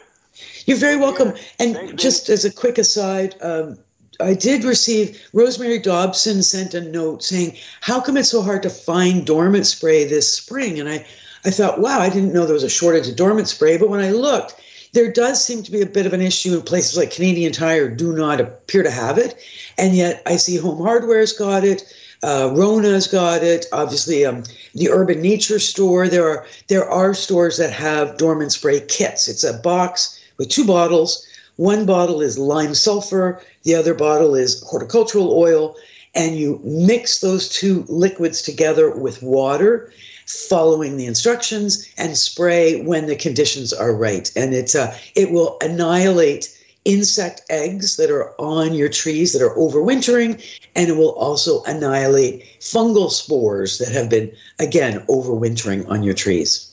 [0.66, 1.34] You're very welcome.
[1.60, 3.78] And Thanks, just as a quick aside, um,
[4.20, 8.70] I did receive Rosemary Dobson sent a note saying, "How come it's so hard to
[8.70, 11.06] find dormant spray this spring?" And I,
[11.44, 13.78] I thought, wow, I didn't know there was a shortage of dormant spray.
[13.78, 14.56] But when I looked,
[14.94, 17.90] there does seem to be a bit of an issue in places like Canadian Tire
[17.90, 19.36] do not appear to have it,
[19.78, 21.84] and yet I see Home Hardware's got it.
[22.24, 23.66] Uh, Rona's got it.
[23.72, 24.44] Obviously, um,
[24.76, 26.08] the Urban Nature Store.
[26.08, 29.28] There are there are stores that have dormant spray kits.
[29.28, 31.26] It's a box with two bottles.
[31.56, 33.42] One bottle is lime sulfur.
[33.64, 35.76] The other bottle is horticultural oil,
[36.14, 39.92] and you mix those two liquids together with water,
[40.26, 44.32] following the instructions, and spray when the conditions are right.
[44.36, 49.56] And it's uh, it will annihilate insect eggs that are on your trees that are
[49.56, 50.42] overwintering,
[50.76, 56.68] and it will also annihilate fungal spores that have been, again, overwintering on your trees.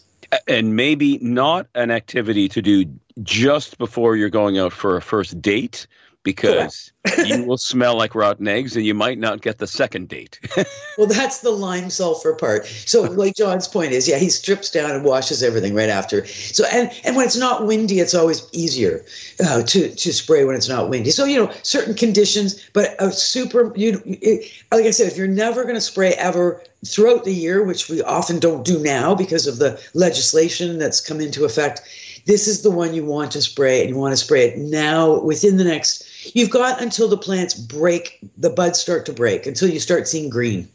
[0.46, 2.84] And maybe not an activity to do
[3.22, 5.86] just before you're going out for a first date,
[6.28, 6.92] because
[7.24, 10.38] you will smell like rotten eggs and you might not get the second date.
[10.98, 12.66] well, that's the lime sulfur part.
[12.66, 16.26] So, like John's point is, yeah, he strips down and washes everything right after.
[16.26, 19.06] So, and and when it's not windy, it's always easier
[19.42, 21.12] uh, to to spray when it's not windy.
[21.12, 25.28] So, you know, certain conditions, but a super, you it, like I said, if you're
[25.28, 29.46] never going to spray ever throughout the year, which we often don't do now because
[29.46, 31.80] of the legislation that's come into effect
[32.28, 35.18] this is the one you want to spray and you want to spray it now
[35.20, 39.68] within the next you've got until the plants break the buds start to break until
[39.68, 40.68] you start seeing green.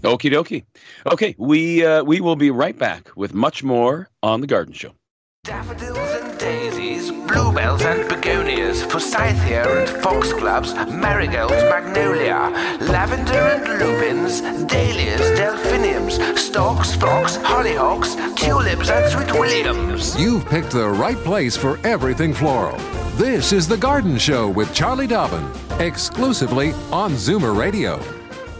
[0.00, 0.64] Okie dokie.
[1.06, 4.92] Okay we uh, we will be right back with much more on the garden show.
[5.44, 15.38] Daffodils and daisies bluebells and begonias forsythia and foxgloves marigolds magnolia lavender and lupins dahlias
[15.38, 20.18] delphiniums stocks phlox, hollyhocks tulips and sweet williams.
[20.20, 22.78] You've picked the right place for everything floral
[23.16, 25.50] this is The Garden Show with Charlie Dobbin,
[25.80, 27.98] exclusively on Zoomer Radio.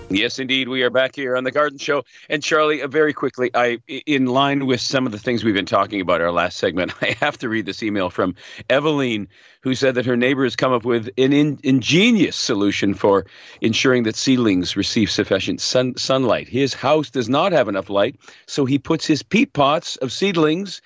[0.08, 0.68] Yes, indeed.
[0.68, 2.04] We are back here on the Garden Show.
[2.30, 5.66] And Charlie, uh, very quickly, I, in line with some of the things we've been
[5.66, 8.34] talking about our last segment, I have to read this email from
[8.70, 9.26] Eveline,
[9.60, 13.26] who said that her neighbor has come up with an in, ingenious solution for
[13.60, 16.48] ensuring that seedlings receive sufficient sun, sunlight.
[16.48, 18.16] His house does not have enough light,
[18.46, 20.80] so he puts his peat pots of seedlings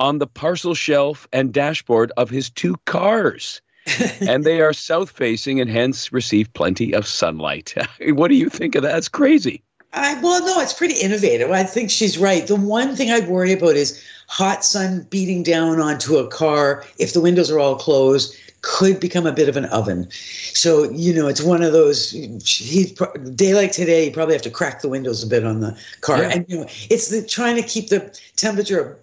[0.00, 3.60] on the parcel shelf and dashboard of his two cars.
[4.20, 7.74] and they are south facing and hence receive plenty of sunlight.
[8.08, 8.96] what do you think of that?
[8.96, 9.62] It's crazy.
[9.92, 11.50] I, well, no, it's pretty innovative.
[11.50, 12.46] I think she's right.
[12.46, 17.12] The one thing I'd worry about is hot sun beating down onto a car if
[17.12, 18.36] the windows are all closed.
[18.62, 20.06] could become a bit of an oven.
[20.12, 22.92] So, you know, it's one of those, he's
[23.34, 26.18] day like today, you probably have to crack the windows a bit on the car.
[26.18, 26.30] Yeah.
[26.34, 28.98] And, you know, it's the trying to keep the temperature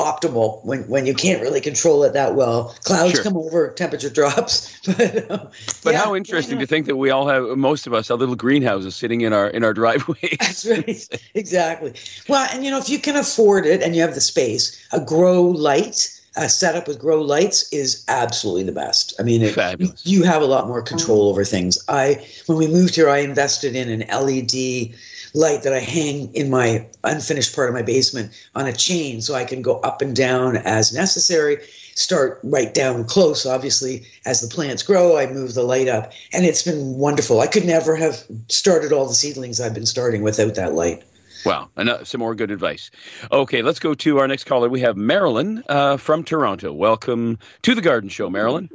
[0.00, 2.74] optimal when, when you can't really control it that well.
[2.84, 3.22] Clouds sure.
[3.22, 4.80] come over, temperature drops.
[4.86, 5.48] but um,
[5.84, 8.36] but yeah, how interesting to think that we all have most of us have little
[8.36, 10.36] greenhouses sitting in our in our driveway.
[10.40, 11.94] That's right, exactly.
[12.28, 15.00] Well, and you know if you can afford it and you have the space, a
[15.00, 16.16] grow light.
[16.36, 19.14] A setup with grow lights is absolutely the best.
[19.18, 21.76] I mean, it, you have a lot more control over things.
[21.88, 24.94] I when we moved here, I invested in an LED
[25.34, 29.34] light that I hang in my unfinished part of my basement on a chain so
[29.34, 31.58] I can go up and down as necessary.
[31.94, 36.12] Start right down close, obviously, as the plants grow, I move the light up.
[36.32, 37.40] And it's been wonderful.
[37.40, 41.02] I could never have started all the seedlings I've been starting without that light.
[41.44, 42.90] Wow, and uh, some more good advice.
[43.32, 44.68] Okay, let's go to our next caller.
[44.68, 46.72] We have Marilyn uh, from Toronto.
[46.72, 48.68] Welcome to the Garden Show, Marilyn.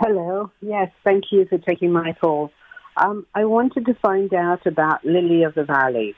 [0.00, 0.50] Hello.
[0.62, 2.50] Yes, thank you for taking my call.
[3.00, 6.14] Um, I wanted to find out about lily of the valley.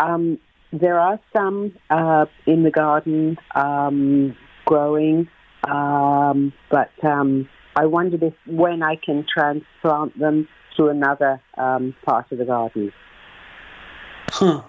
[0.00, 0.38] Um,
[0.72, 5.28] there are some uh, in the garden um, growing,
[5.68, 12.30] um, but um, I wondered if when I can transplant them to another um, part
[12.32, 12.92] of the garden.
[14.30, 14.62] Huh.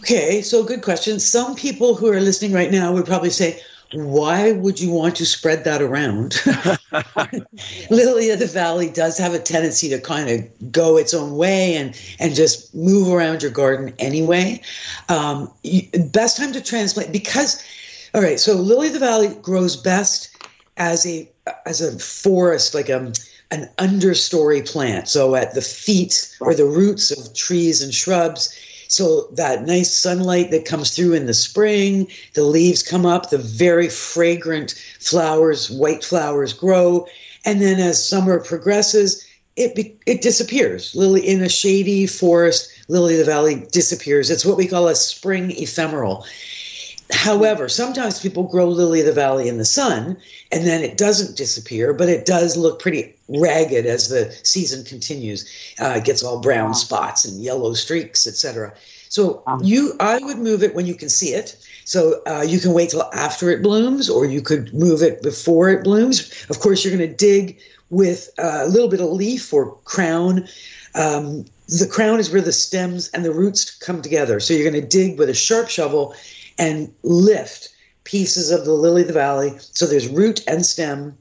[0.00, 1.18] Okay, so good question.
[1.18, 3.60] Some people who are listening right now would probably say,
[3.92, 6.36] why would you want to spread that around?
[7.90, 11.74] Lily of the Valley does have a tendency to kind of go its own way
[11.74, 14.60] and and just move around your garden anyway.
[15.08, 17.62] Um, you, best time to transplant because,
[18.14, 18.38] all right.
[18.38, 20.36] So Lily of the Valley grows best
[20.76, 21.28] as a
[21.64, 23.12] as a forest, like a um,
[23.50, 25.08] an understory plant.
[25.08, 28.54] So at the feet or the roots of trees and shrubs
[28.88, 33.38] so that nice sunlight that comes through in the spring, the leaves come up, the
[33.38, 37.06] very fragrant flowers, white flowers grow,
[37.44, 39.24] and then as summer progresses,
[39.56, 40.94] it be, it disappears.
[40.94, 44.30] Lily in a shady forest, lily of the valley disappears.
[44.30, 46.24] It's what we call a spring ephemeral.
[47.10, 50.16] However, sometimes people grow lily of the valley in the sun
[50.52, 55.48] and then it doesn't disappear, but it does look pretty ragged as the season continues.
[55.80, 58.74] Uh, it gets all brown spots and yellow streaks, etc.
[59.08, 61.56] So you, I would move it when you can see it.
[61.84, 65.70] So uh, you can wait till after it blooms, or you could move it before
[65.70, 66.46] it blooms.
[66.50, 70.46] Of course, you're going to dig with a little bit of leaf or crown.
[70.94, 74.40] Um, the crown is where the stems and the roots come together.
[74.40, 76.14] So you're going to dig with a sharp shovel
[76.58, 77.68] and lift
[78.04, 79.52] pieces of the lily of the valley.
[79.58, 81.16] So there's root and stem.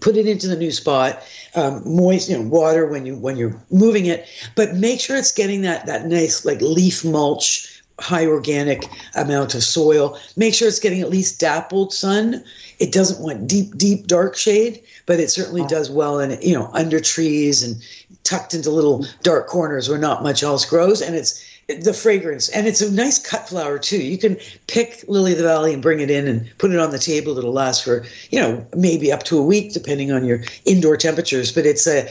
[0.00, 1.22] Put it into the new spot,
[1.54, 5.32] um, moist, you know, water when you when you're moving it, but make sure it's
[5.32, 10.18] getting that that nice like leaf mulch, high organic amount of soil.
[10.36, 12.44] Make sure it's getting at least dappled sun.
[12.78, 16.68] It doesn't want deep, deep dark shade, but it certainly does well in you know
[16.74, 17.82] under trees and
[18.22, 22.48] tucked into little dark corners where not much else grows, and it's the fragrance.
[22.50, 24.02] And it's a nice cut flower too.
[24.02, 24.36] You can
[24.68, 27.36] pick lily of the valley and bring it in and put it on the table.
[27.36, 31.52] It'll last for you know maybe up to a week depending on your indoor temperatures.
[31.52, 32.08] But it's a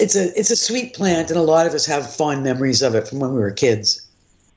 [0.00, 2.94] it's a it's a sweet plant and a lot of us have fond memories of
[2.94, 4.04] it from when we were kids.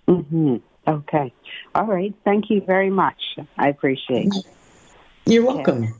[0.07, 0.57] Mm-hmm.
[0.87, 1.31] okay.
[1.75, 2.13] All right.
[2.25, 3.37] Thank you very much.
[3.57, 4.45] I appreciate it.
[5.25, 5.93] You're welcome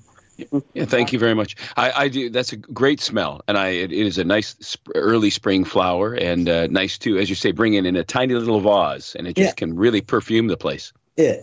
[0.73, 1.55] yeah, thank you very much.
[1.77, 2.29] I, I, do.
[2.29, 6.13] That's a great smell, and I it, it is a nice sp- early spring flower,
[6.13, 9.27] and uh, nice too, as you say, bring it in a tiny little vase, and
[9.27, 9.53] it just yeah.
[9.53, 10.93] can really perfume the place.
[11.17, 11.41] Yeah.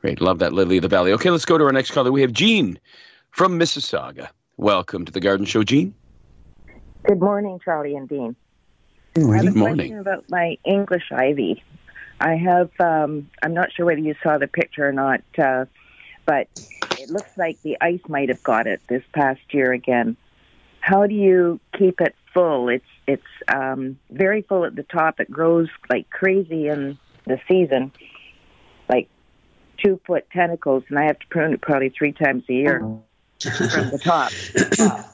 [0.00, 1.12] Great, love that lily of the valley.
[1.12, 2.10] Okay, let's go to our next caller.
[2.10, 2.78] We have Jean
[3.30, 4.28] from Mississauga.
[4.56, 5.94] Welcome to the Garden Show, Jean.
[7.04, 8.36] Good morning, Charlie and Dean.
[9.14, 9.40] Good morning.
[9.40, 9.76] I have a morning.
[9.76, 11.62] question about my English ivy.
[12.20, 12.70] I have.
[12.78, 15.66] Um, I'm not sure whether you saw the picture or not, uh,
[16.24, 16.48] but
[17.02, 20.16] it looks like the ice might have got it this past year again.
[20.80, 22.68] How do you keep it full?
[22.68, 25.20] It's it's um, very full at the top.
[25.20, 27.92] It grows like crazy in the season,
[28.88, 29.08] like
[29.82, 33.90] two foot tentacles, and I have to prune it probably three times a year from
[33.90, 34.32] the top.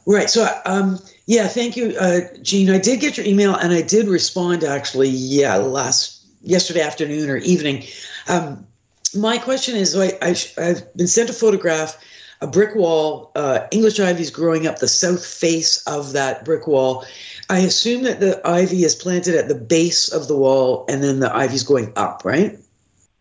[0.07, 0.29] right.
[0.29, 2.71] So, um, yeah, thank you, uh, Jean.
[2.71, 5.09] I did get your email, and I did respond actually.
[5.09, 7.85] Yeah, last yesterday afternoon or evening.
[8.29, 8.67] Um,
[9.15, 12.03] my question is I, I, have been sent a photograph,
[12.41, 16.67] a brick wall, uh, English ivy is growing up the south face of that brick
[16.67, 17.05] wall.
[17.51, 21.21] I assume that the ivy is planted at the base of the wall and then
[21.21, 22.59] the ivy is going up, right?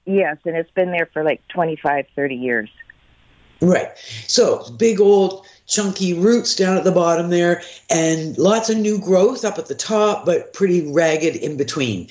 [0.05, 2.69] Yes, and it's been there for like 25, 30 years.
[3.61, 3.89] Right.
[4.27, 9.43] So big old chunky roots down at the bottom there and lots of new growth
[9.43, 12.07] up at the top, but pretty ragged in between.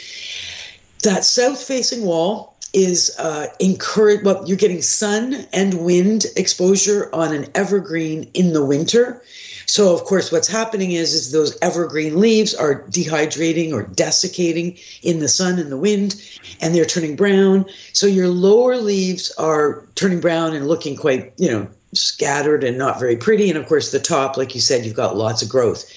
[1.05, 4.22] That south facing wall is uh, encourage.
[4.22, 9.22] Well, you're getting sun and wind exposure on an evergreen in the winter.
[9.64, 15.20] So of course, what's happening is is those evergreen leaves are dehydrating or desiccating in
[15.20, 16.22] the sun and the wind,
[16.61, 17.64] and they're turning brown.
[17.95, 23.01] So your lower leaves are turning brown and looking quite, you know, scattered and not
[23.01, 23.49] very pretty.
[23.49, 25.91] And of course, the top, like you said, you've got lots of growth.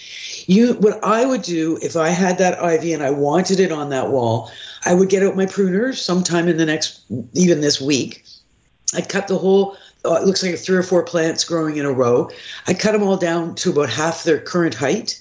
[0.47, 3.89] You, what I would do if I had that ivy and I wanted it on
[3.89, 4.49] that wall,
[4.85, 7.01] I would get out my pruner sometime in the next,
[7.33, 8.23] even this week.
[8.95, 11.91] I'd cut the whole uh, it looks like three or four plants growing in a
[11.91, 12.29] row.
[12.67, 15.19] I'd cut them all down to about half their current height.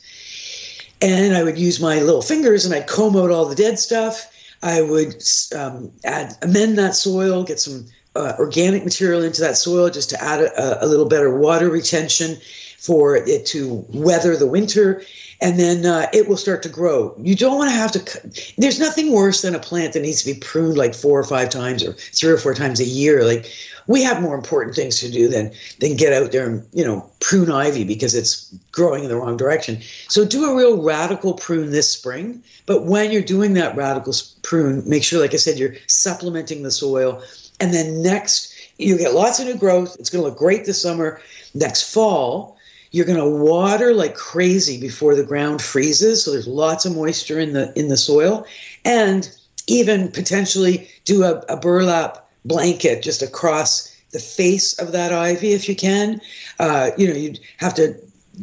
[1.00, 4.32] And I would use my little fingers and I'd comb out all the dead stuff.
[4.62, 5.22] I would
[5.56, 7.86] um, add, amend that soil, get some
[8.16, 12.36] uh, organic material into that soil just to add a, a little better water retention
[12.78, 15.02] for it to weather the winter
[15.40, 17.14] and then uh, it will start to grow.
[17.18, 18.52] You don't want to have to.
[18.58, 21.50] There's nothing worse than a plant that needs to be pruned like four or five
[21.50, 23.24] times or three or four times a year.
[23.24, 23.50] Like
[23.86, 27.08] we have more important things to do than than get out there and you know
[27.20, 29.80] prune ivy because it's growing in the wrong direction.
[30.08, 32.42] So do a real radical prune this spring.
[32.66, 36.70] But when you're doing that radical prune, make sure, like I said, you're supplementing the
[36.70, 37.22] soil.
[37.60, 39.96] And then next, you get lots of new growth.
[39.98, 41.20] It's going to look great this summer.
[41.54, 42.57] Next fall,
[42.90, 47.38] you're going to water like crazy before the ground freezes, so there's lots of moisture
[47.38, 48.46] in the in the soil,
[48.84, 49.30] and
[49.66, 55.68] even potentially do a, a burlap blanket just across the face of that ivy if
[55.68, 56.20] you can.
[56.58, 57.94] Uh, you know, you'd have to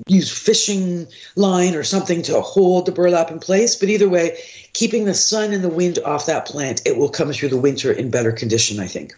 [0.08, 3.76] use fishing line or something to hold the burlap in place.
[3.76, 4.38] But either way,
[4.74, 7.92] keeping the sun and the wind off that plant, it will come through the winter
[7.92, 9.14] in better condition, I think.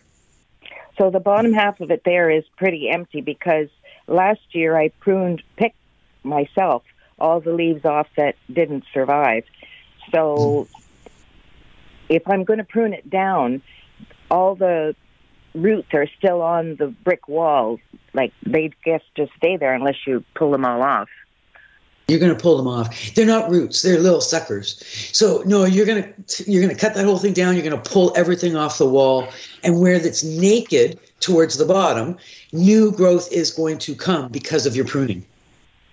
[0.97, 3.69] So the bottom half of it there is pretty empty because
[4.08, 5.76] last year I pruned, picked
[6.24, 6.84] myself
[7.20, 9.43] all the leaves off that didn't survive.
[10.14, 10.68] So
[12.10, 13.62] if I'm going to prune it down,
[14.30, 14.95] all the
[15.53, 17.80] roots are still on the brick walls.
[18.14, 21.10] Like they just just stay there unless you pull them all off.
[22.08, 23.14] You're going to pull them off.
[23.16, 24.82] They're not roots; they're little suckers.
[25.12, 27.55] So no, you're going to you're going to cut that whole thing down.
[27.55, 29.28] You're going to pull everything off the wall,
[29.62, 32.18] and where that's naked towards the bottom,
[32.53, 35.26] new growth is going to come because of your pruning.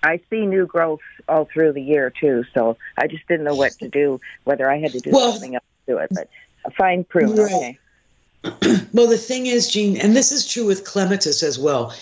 [0.05, 3.73] I see new growth all through the year too, so I just didn't know what
[3.81, 6.11] to do, whether I had to do well, something else to it.
[6.13, 6.29] But
[6.65, 7.53] a fine prune, right.
[7.53, 7.79] okay.
[8.93, 11.95] well, the thing is, Jean, and this is true with clematis as well.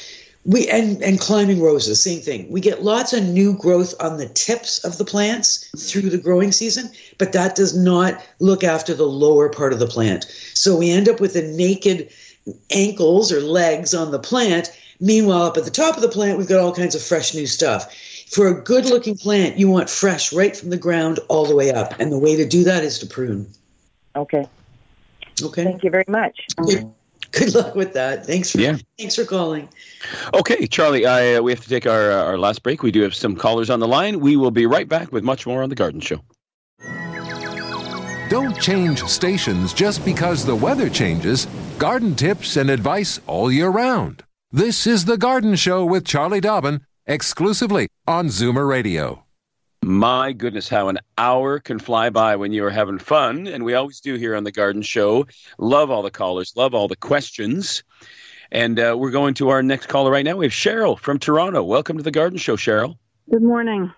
[0.45, 2.51] We and and climbing roses, same thing.
[2.51, 6.51] We get lots of new growth on the tips of the plants through the growing
[6.51, 10.25] season, but that does not look after the lower part of the plant.
[10.55, 12.11] So we end up with the naked
[12.71, 14.77] ankles or legs on the plant.
[14.99, 17.47] Meanwhile, up at the top of the plant, we've got all kinds of fresh new
[17.47, 17.93] stuff.
[18.29, 21.73] For a good looking plant, you want fresh right from the ground all the way
[21.73, 21.99] up.
[22.01, 23.49] And the way to do that is to prune.
[24.17, 24.49] Okay.
[25.43, 25.65] Okay.
[25.65, 26.47] Thank you very much.
[26.57, 26.91] Good,
[27.33, 28.25] good luck with that.
[28.27, 28.77] Thanks for yeah.
[28.99, 29.69] thanks for calling.
[30.35, 32.83] Okay, Charlie, I, uh, we have to take our uh, our last break.
[32.83, 34.21] We do have some callers on the line.
[34.21, 36.21] We will be right back with much more on the Garden Show.
[38.29, 41.47] Don't change stations just because the weather changes.
[41.79, 44.23] Garden tips and advice all year round.
[44.51, 49.25] This is the Garden Show with Charlie Dobbin, exclusively on Zoomer Radio.
[49.85, 53.49] My goodness, how an hour can fly by when you are having fun.
[53.49, 55.27] And we always do here on the Garden Show.
[55.59, 57.83] Love all the callers, love all the questions.
[58.53, 60.37] And uh, we're going to our next caller right now.
[60.37, 61.65] We have Cheryl from Toronto.
[61.65, 62.97] Welcome to the Garden Show, Cheryl.
[63.29, 63.93] Good morning.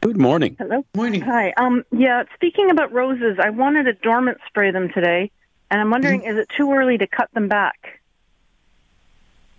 [0.00, 0.56] Good morning.
[0.58, 0.84] Hello.
[0.96, 1.20] Morning.
[1.20, 1.52] Hi.
[1.56, 5.30] Um, yeah, speaking about roses, I wanted to dormant spray them today.
[5.70, 6.30] And I'm wondering, mm-hmm.
[6.30, 8.00] is it too early to cut them back?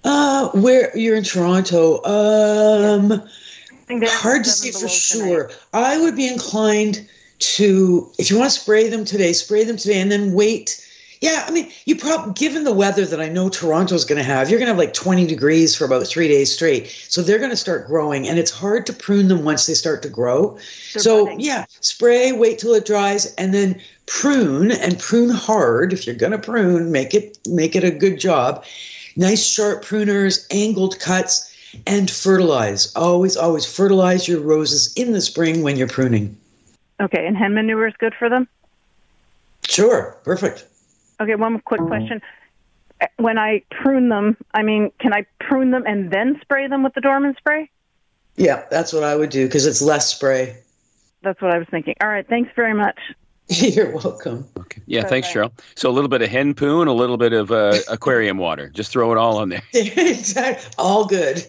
[0.03, 2.03] Uh, where you're in Toronto.
[2.03, 3.23] Um,
[3.89, 5.51] Hard to say for sure.
[5.73, 7.07] I would be inclined
[7.39, 10.81] to, if you want to spray them today, spray them today, and then wait.
[11.21, 14.49] Yeah, I mean, you probably, given the weather that I know Toronto's going to have,
[14.49, 16.87] you're going to have like 20 degrees for about three days straight.
[17.09, 20.01] So they're going to start growing, and it's hard to prune them once they start
[20.03, 20.57] to grow.
[20.93, 21.39] They're so, budding.
[21.39, 25.93] yeah, spray, wait till it dries, and then prune and prune hard.
[25.93, 28.65] If you're going to prune, make it make it a good job.
[29.15, 31.54] Nice sharp pruners, angled cuts
[31.87, 32.93] and fertilize.
[32.95, 36.37] Always, always fertilize your roses in the spring when you're pruning.
[36.99, 38.47] Okay, and hen manure is good for them?
[39.67, 40.65] Sure, perfect.
[41.19, 42.21] Okay, one quick question.
[43.17, 46.93] When I prune them, I mean, can I prune them and then spray them with
[46.93, 47.69] the dormant spray?
[48.37, 50.57] Yeah, that's what I would do because it's less spray.
[51.21, 51.95] That's what I was thinking.
[52.01, 52.97] All right, thanks very much.
[53.49, 54.47] You're welcome.
[54.57, 54.81] Okay.
[54.87, 55.09] Yeah, Bye-bye.
[55.09, 55.51] thanks, Cheryl.
[55.75, 58.69] So a little bit of hen poo and a little bit of uh, aquarium water.
[58.69, 59.61] Just throw it all on there.
[59.73, 60.71] exactly.
[60.79, 61.45] All good.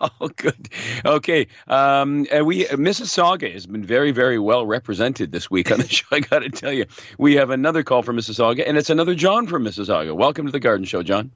[0.00, 0.68] Oh, good.
[1.04, 1.46] Okay.
[1.68, 6.06] Um, we Mississauga has been very, very well represented this week on the show.
[6.10, 6.86] I got to tell you,
[7.18, 10.16] we have another call from Mississauga, and it's another John from Mississauga.
[10.16, 11.30] Welcome to the Garden Show, John.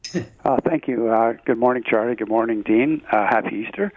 [0.45, 1.09] Uh, thank you.
[1.09, 2.16] Uh, good morning, Charlie.
[2.16, 3.03] Good morning, Dean.
[3.12, 3.93] Uh, happy Easter.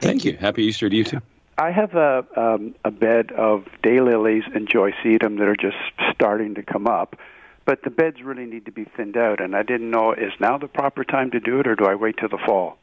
[0.00, 0.36] Thank you.
[0.36, 1.20] Happy Easter to you too.
[1.58, 5.76] I have a um, a bed of daylilies and joyceum that are just
[6.14, 7.16] starting to come up,
[7.64, 9.40] but the beds really need to be thinned out.
[9.40, 11.94] And I didn't know is now the proper time to do it, or do I
[11.94, 12.78] wait till the fall?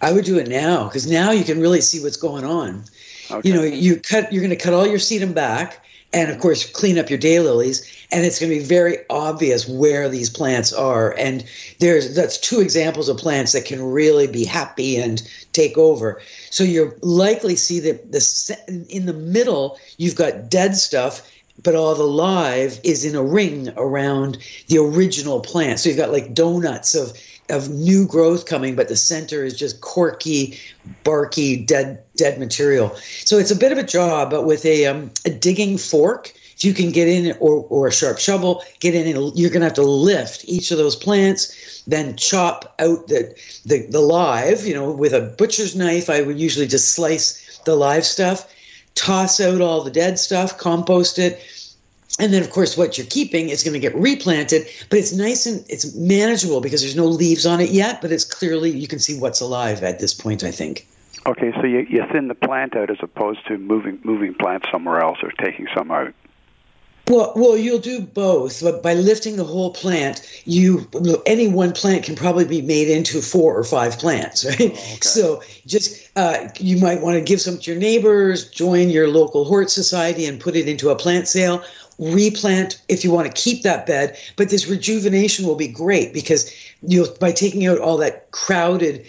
[0.00, 2.84] I would do it now because now you can really see what's going on.
[3.30, 3.48] Okay.
[3.48, 4.32] You know, you cut.
[4.32, 5.81] You're going to cut all your sedum back,
[6.12, 10.08] and of course clean up your daylilies, and it's going to be very obvious where
[10.08, 11.16] these plants are.
[11.18, 11.44] And
[11.78, 16.20] there's that's two examples of plants that can really be happy and take over.
[16.50, 21.28] So you'll likely see that the in the middle you've got dead stuff
[21.62, 24.38] but all the live is in a ring around
[24.68, 25.78] the original plant.
[25.78, 27.12] So you've got like donuts of
[27.50, 30.58] of new growth coming, but the center is just corky,
[31.04, 32.94] barky, dead dead material.
[33.24, 36.64] So it's a bit of a job, but with a um, a digging fork, if
[36.64, 39.74] you can get in or or a sharp shovel, get in and you're gonna have
[39.74, 43.34] to lift each of those plants, then chop out the
[43.66, 44.66] the, the live.
[44.66, 48.52] You know, with a butcher's knife, I would usually just slice the live stuff,
[48.94, 51.40] toss out all the dead stuff, compost it
[52.18, 55.46] and then of course what you're keeping is going to get replanted but it's nice
[55.46, 58.98] and it's manageable because there's no leaves on it yet but it's clearly you can
[58.98, 60.86] see what's alive at this point i think
[61.26, 65.00] okay so you, you thin the plant out as opposed to moving moving plants somewhere
[65.00, 66.12] else or taking some out
[67.08, 70.88] well, well, you'll do both, but by lifting the whole plant, you
[71.26, 74.60] any one plant can probably be made into four or five plants, right?
[74.60, 74.98] Oh, okay.
[75.00, 79.44] So just uh, you might want to give some to your neighbors, join your local
[79.44, 81.64] hort society, and put it into a plant sale,
[81.98, 86.52] replant if you want to keep that bed but this rejuvenation will be great because
[86.82, 89.04] you by taking out all that crowded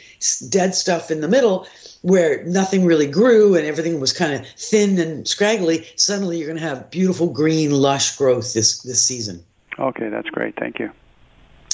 [0.50, 1.68] dead stuff in the middle
[2.02, 6.60] where nothing really grew and everything was kind of thin and scraggly suddenly you're going
[6.60, 9.44] to have beautiful green lush growth this this season
[9.80, 10.92] okay that's great thank you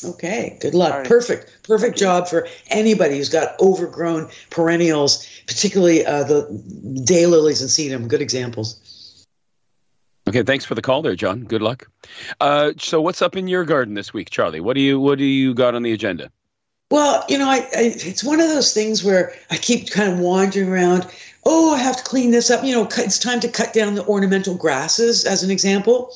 [0.04, 0.94] Okay, good luck.
[0.94, 1.06] Right.
[1.08, 6.48] Perfect, perfect job for anybody who's got overgrown perennials, particularly uh, the
[7.06, 8.08] daylilies and sedum.
[8.08, 8.80] Good examples.
[10.30, 11.44] Okay, thanks for the call there, John.
[11.44, 11.90] Good luck.
[12.40, 14.60] Uh, so, what's up in your garden this week, Charlie?
[14.60, 16.30] What do you What do you got on the agenda?
[16.92, 20.20] Well, you know, I, I, it's one of those things where I keep kind of
[20.20, 21.08] wandering around.
[21.48, 22.64] Oh, I have to clean this up.
[22.64, 26.14] You know, it's time to cut down the ornamental grasses, as an example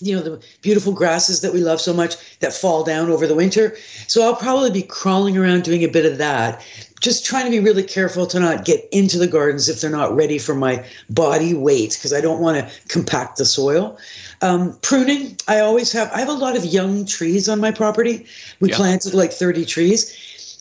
[0.00, 3.34] you know the beautiful grasses that we love so much that fall down over the
[3.34, 3.76] winter.
[4.06, 6.64] So i'll probably be crawling around doing a bit of that.
[7.00, 10.14] Just trying to be really careful to not get into the gardens if they're not
[10.14, 13.98] ready for my body weight because i don't want to compact the soil.
[14.42, 18.26] Um, pruning i always have i have a lot of young trees on my property.
[18.60, 18.76] We yeah.
[18.76, 20.16] planted like 30 trees.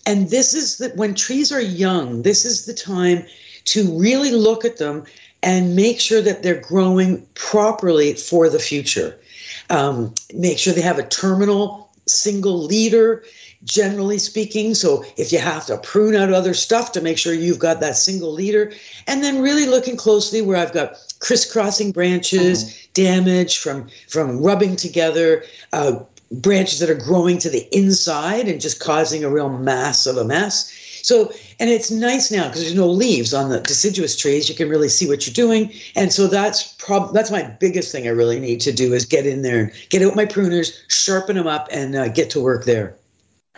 [0.05, 3.25] And this is that when trees are young this is the time
[3.65, 5.05] to really look at them
[5.41, 9.17] and make sure that they're growing properly for the future
[9.69, 13.23] um, make sure they have a terminal single leader,
[13.63, 14.73] generally speaking.
[14.73, 17.97] So if you have to prune out other stuff to make sure you've got that
[17.97, 18.71] single leader,
[19.07, 22.91] and then really looking closely where I've got crisscrossing branches, mm-hmm.
[22.93, 25.43] damage from from rubbing together.
[25.71, 25.99] Uh,
[26.31, 30.23] branches that are growing to the inside and just causing a real mass of a
[30.23, 30.71] mess.
[31.01, 34.49] So, and it's nice now because there's no leaves on the deciduous trees.
[34.49, 38.07] You can really see what you're doing, and so that's prob that's my biggest thing.
[38.07, 41.35] I really need to do is get in there and get out my pruners, sharpen
[41.35, 42.95] them up, and uh, get to work there.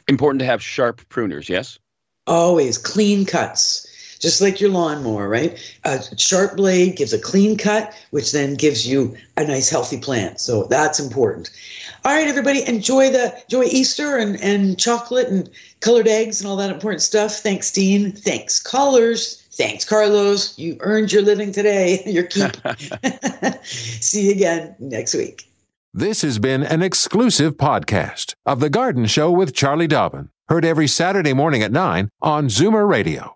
[0.07, 1.77] Important to have sharp pruners, yes.
[2.27, 3.87] Always clean cuts
[4.21, 5.57] just like your lawnmower, right?
[5.83, 10.39] A sharp blade gives a clean cut, which then gives you a nice healthy plant.
[10.39, 11.49] So that's important.
[12.05, 15.49] All right, everybody, enjoy the enjoy Easter and, and chocolate and
[15.81, 17.33] colored eggs and all that important stuff.
[17.37, 18.11] Thanks, Dean.
[18.11, 19.41] Thanks, callers.
[19.53, 20.57] Thanks, Carlos.
[20.57, 22.01] You earned your living today.
[22.05, 22.51] Your keep.
[23.63, 25.43] See you again next week.
[25.93, 30.29] This has been an exclusive podcast of The Garden Show with Charlie Dobbin.
[30.47, 33.35] Heard every Saturday morning at 9 on Zoomer Radio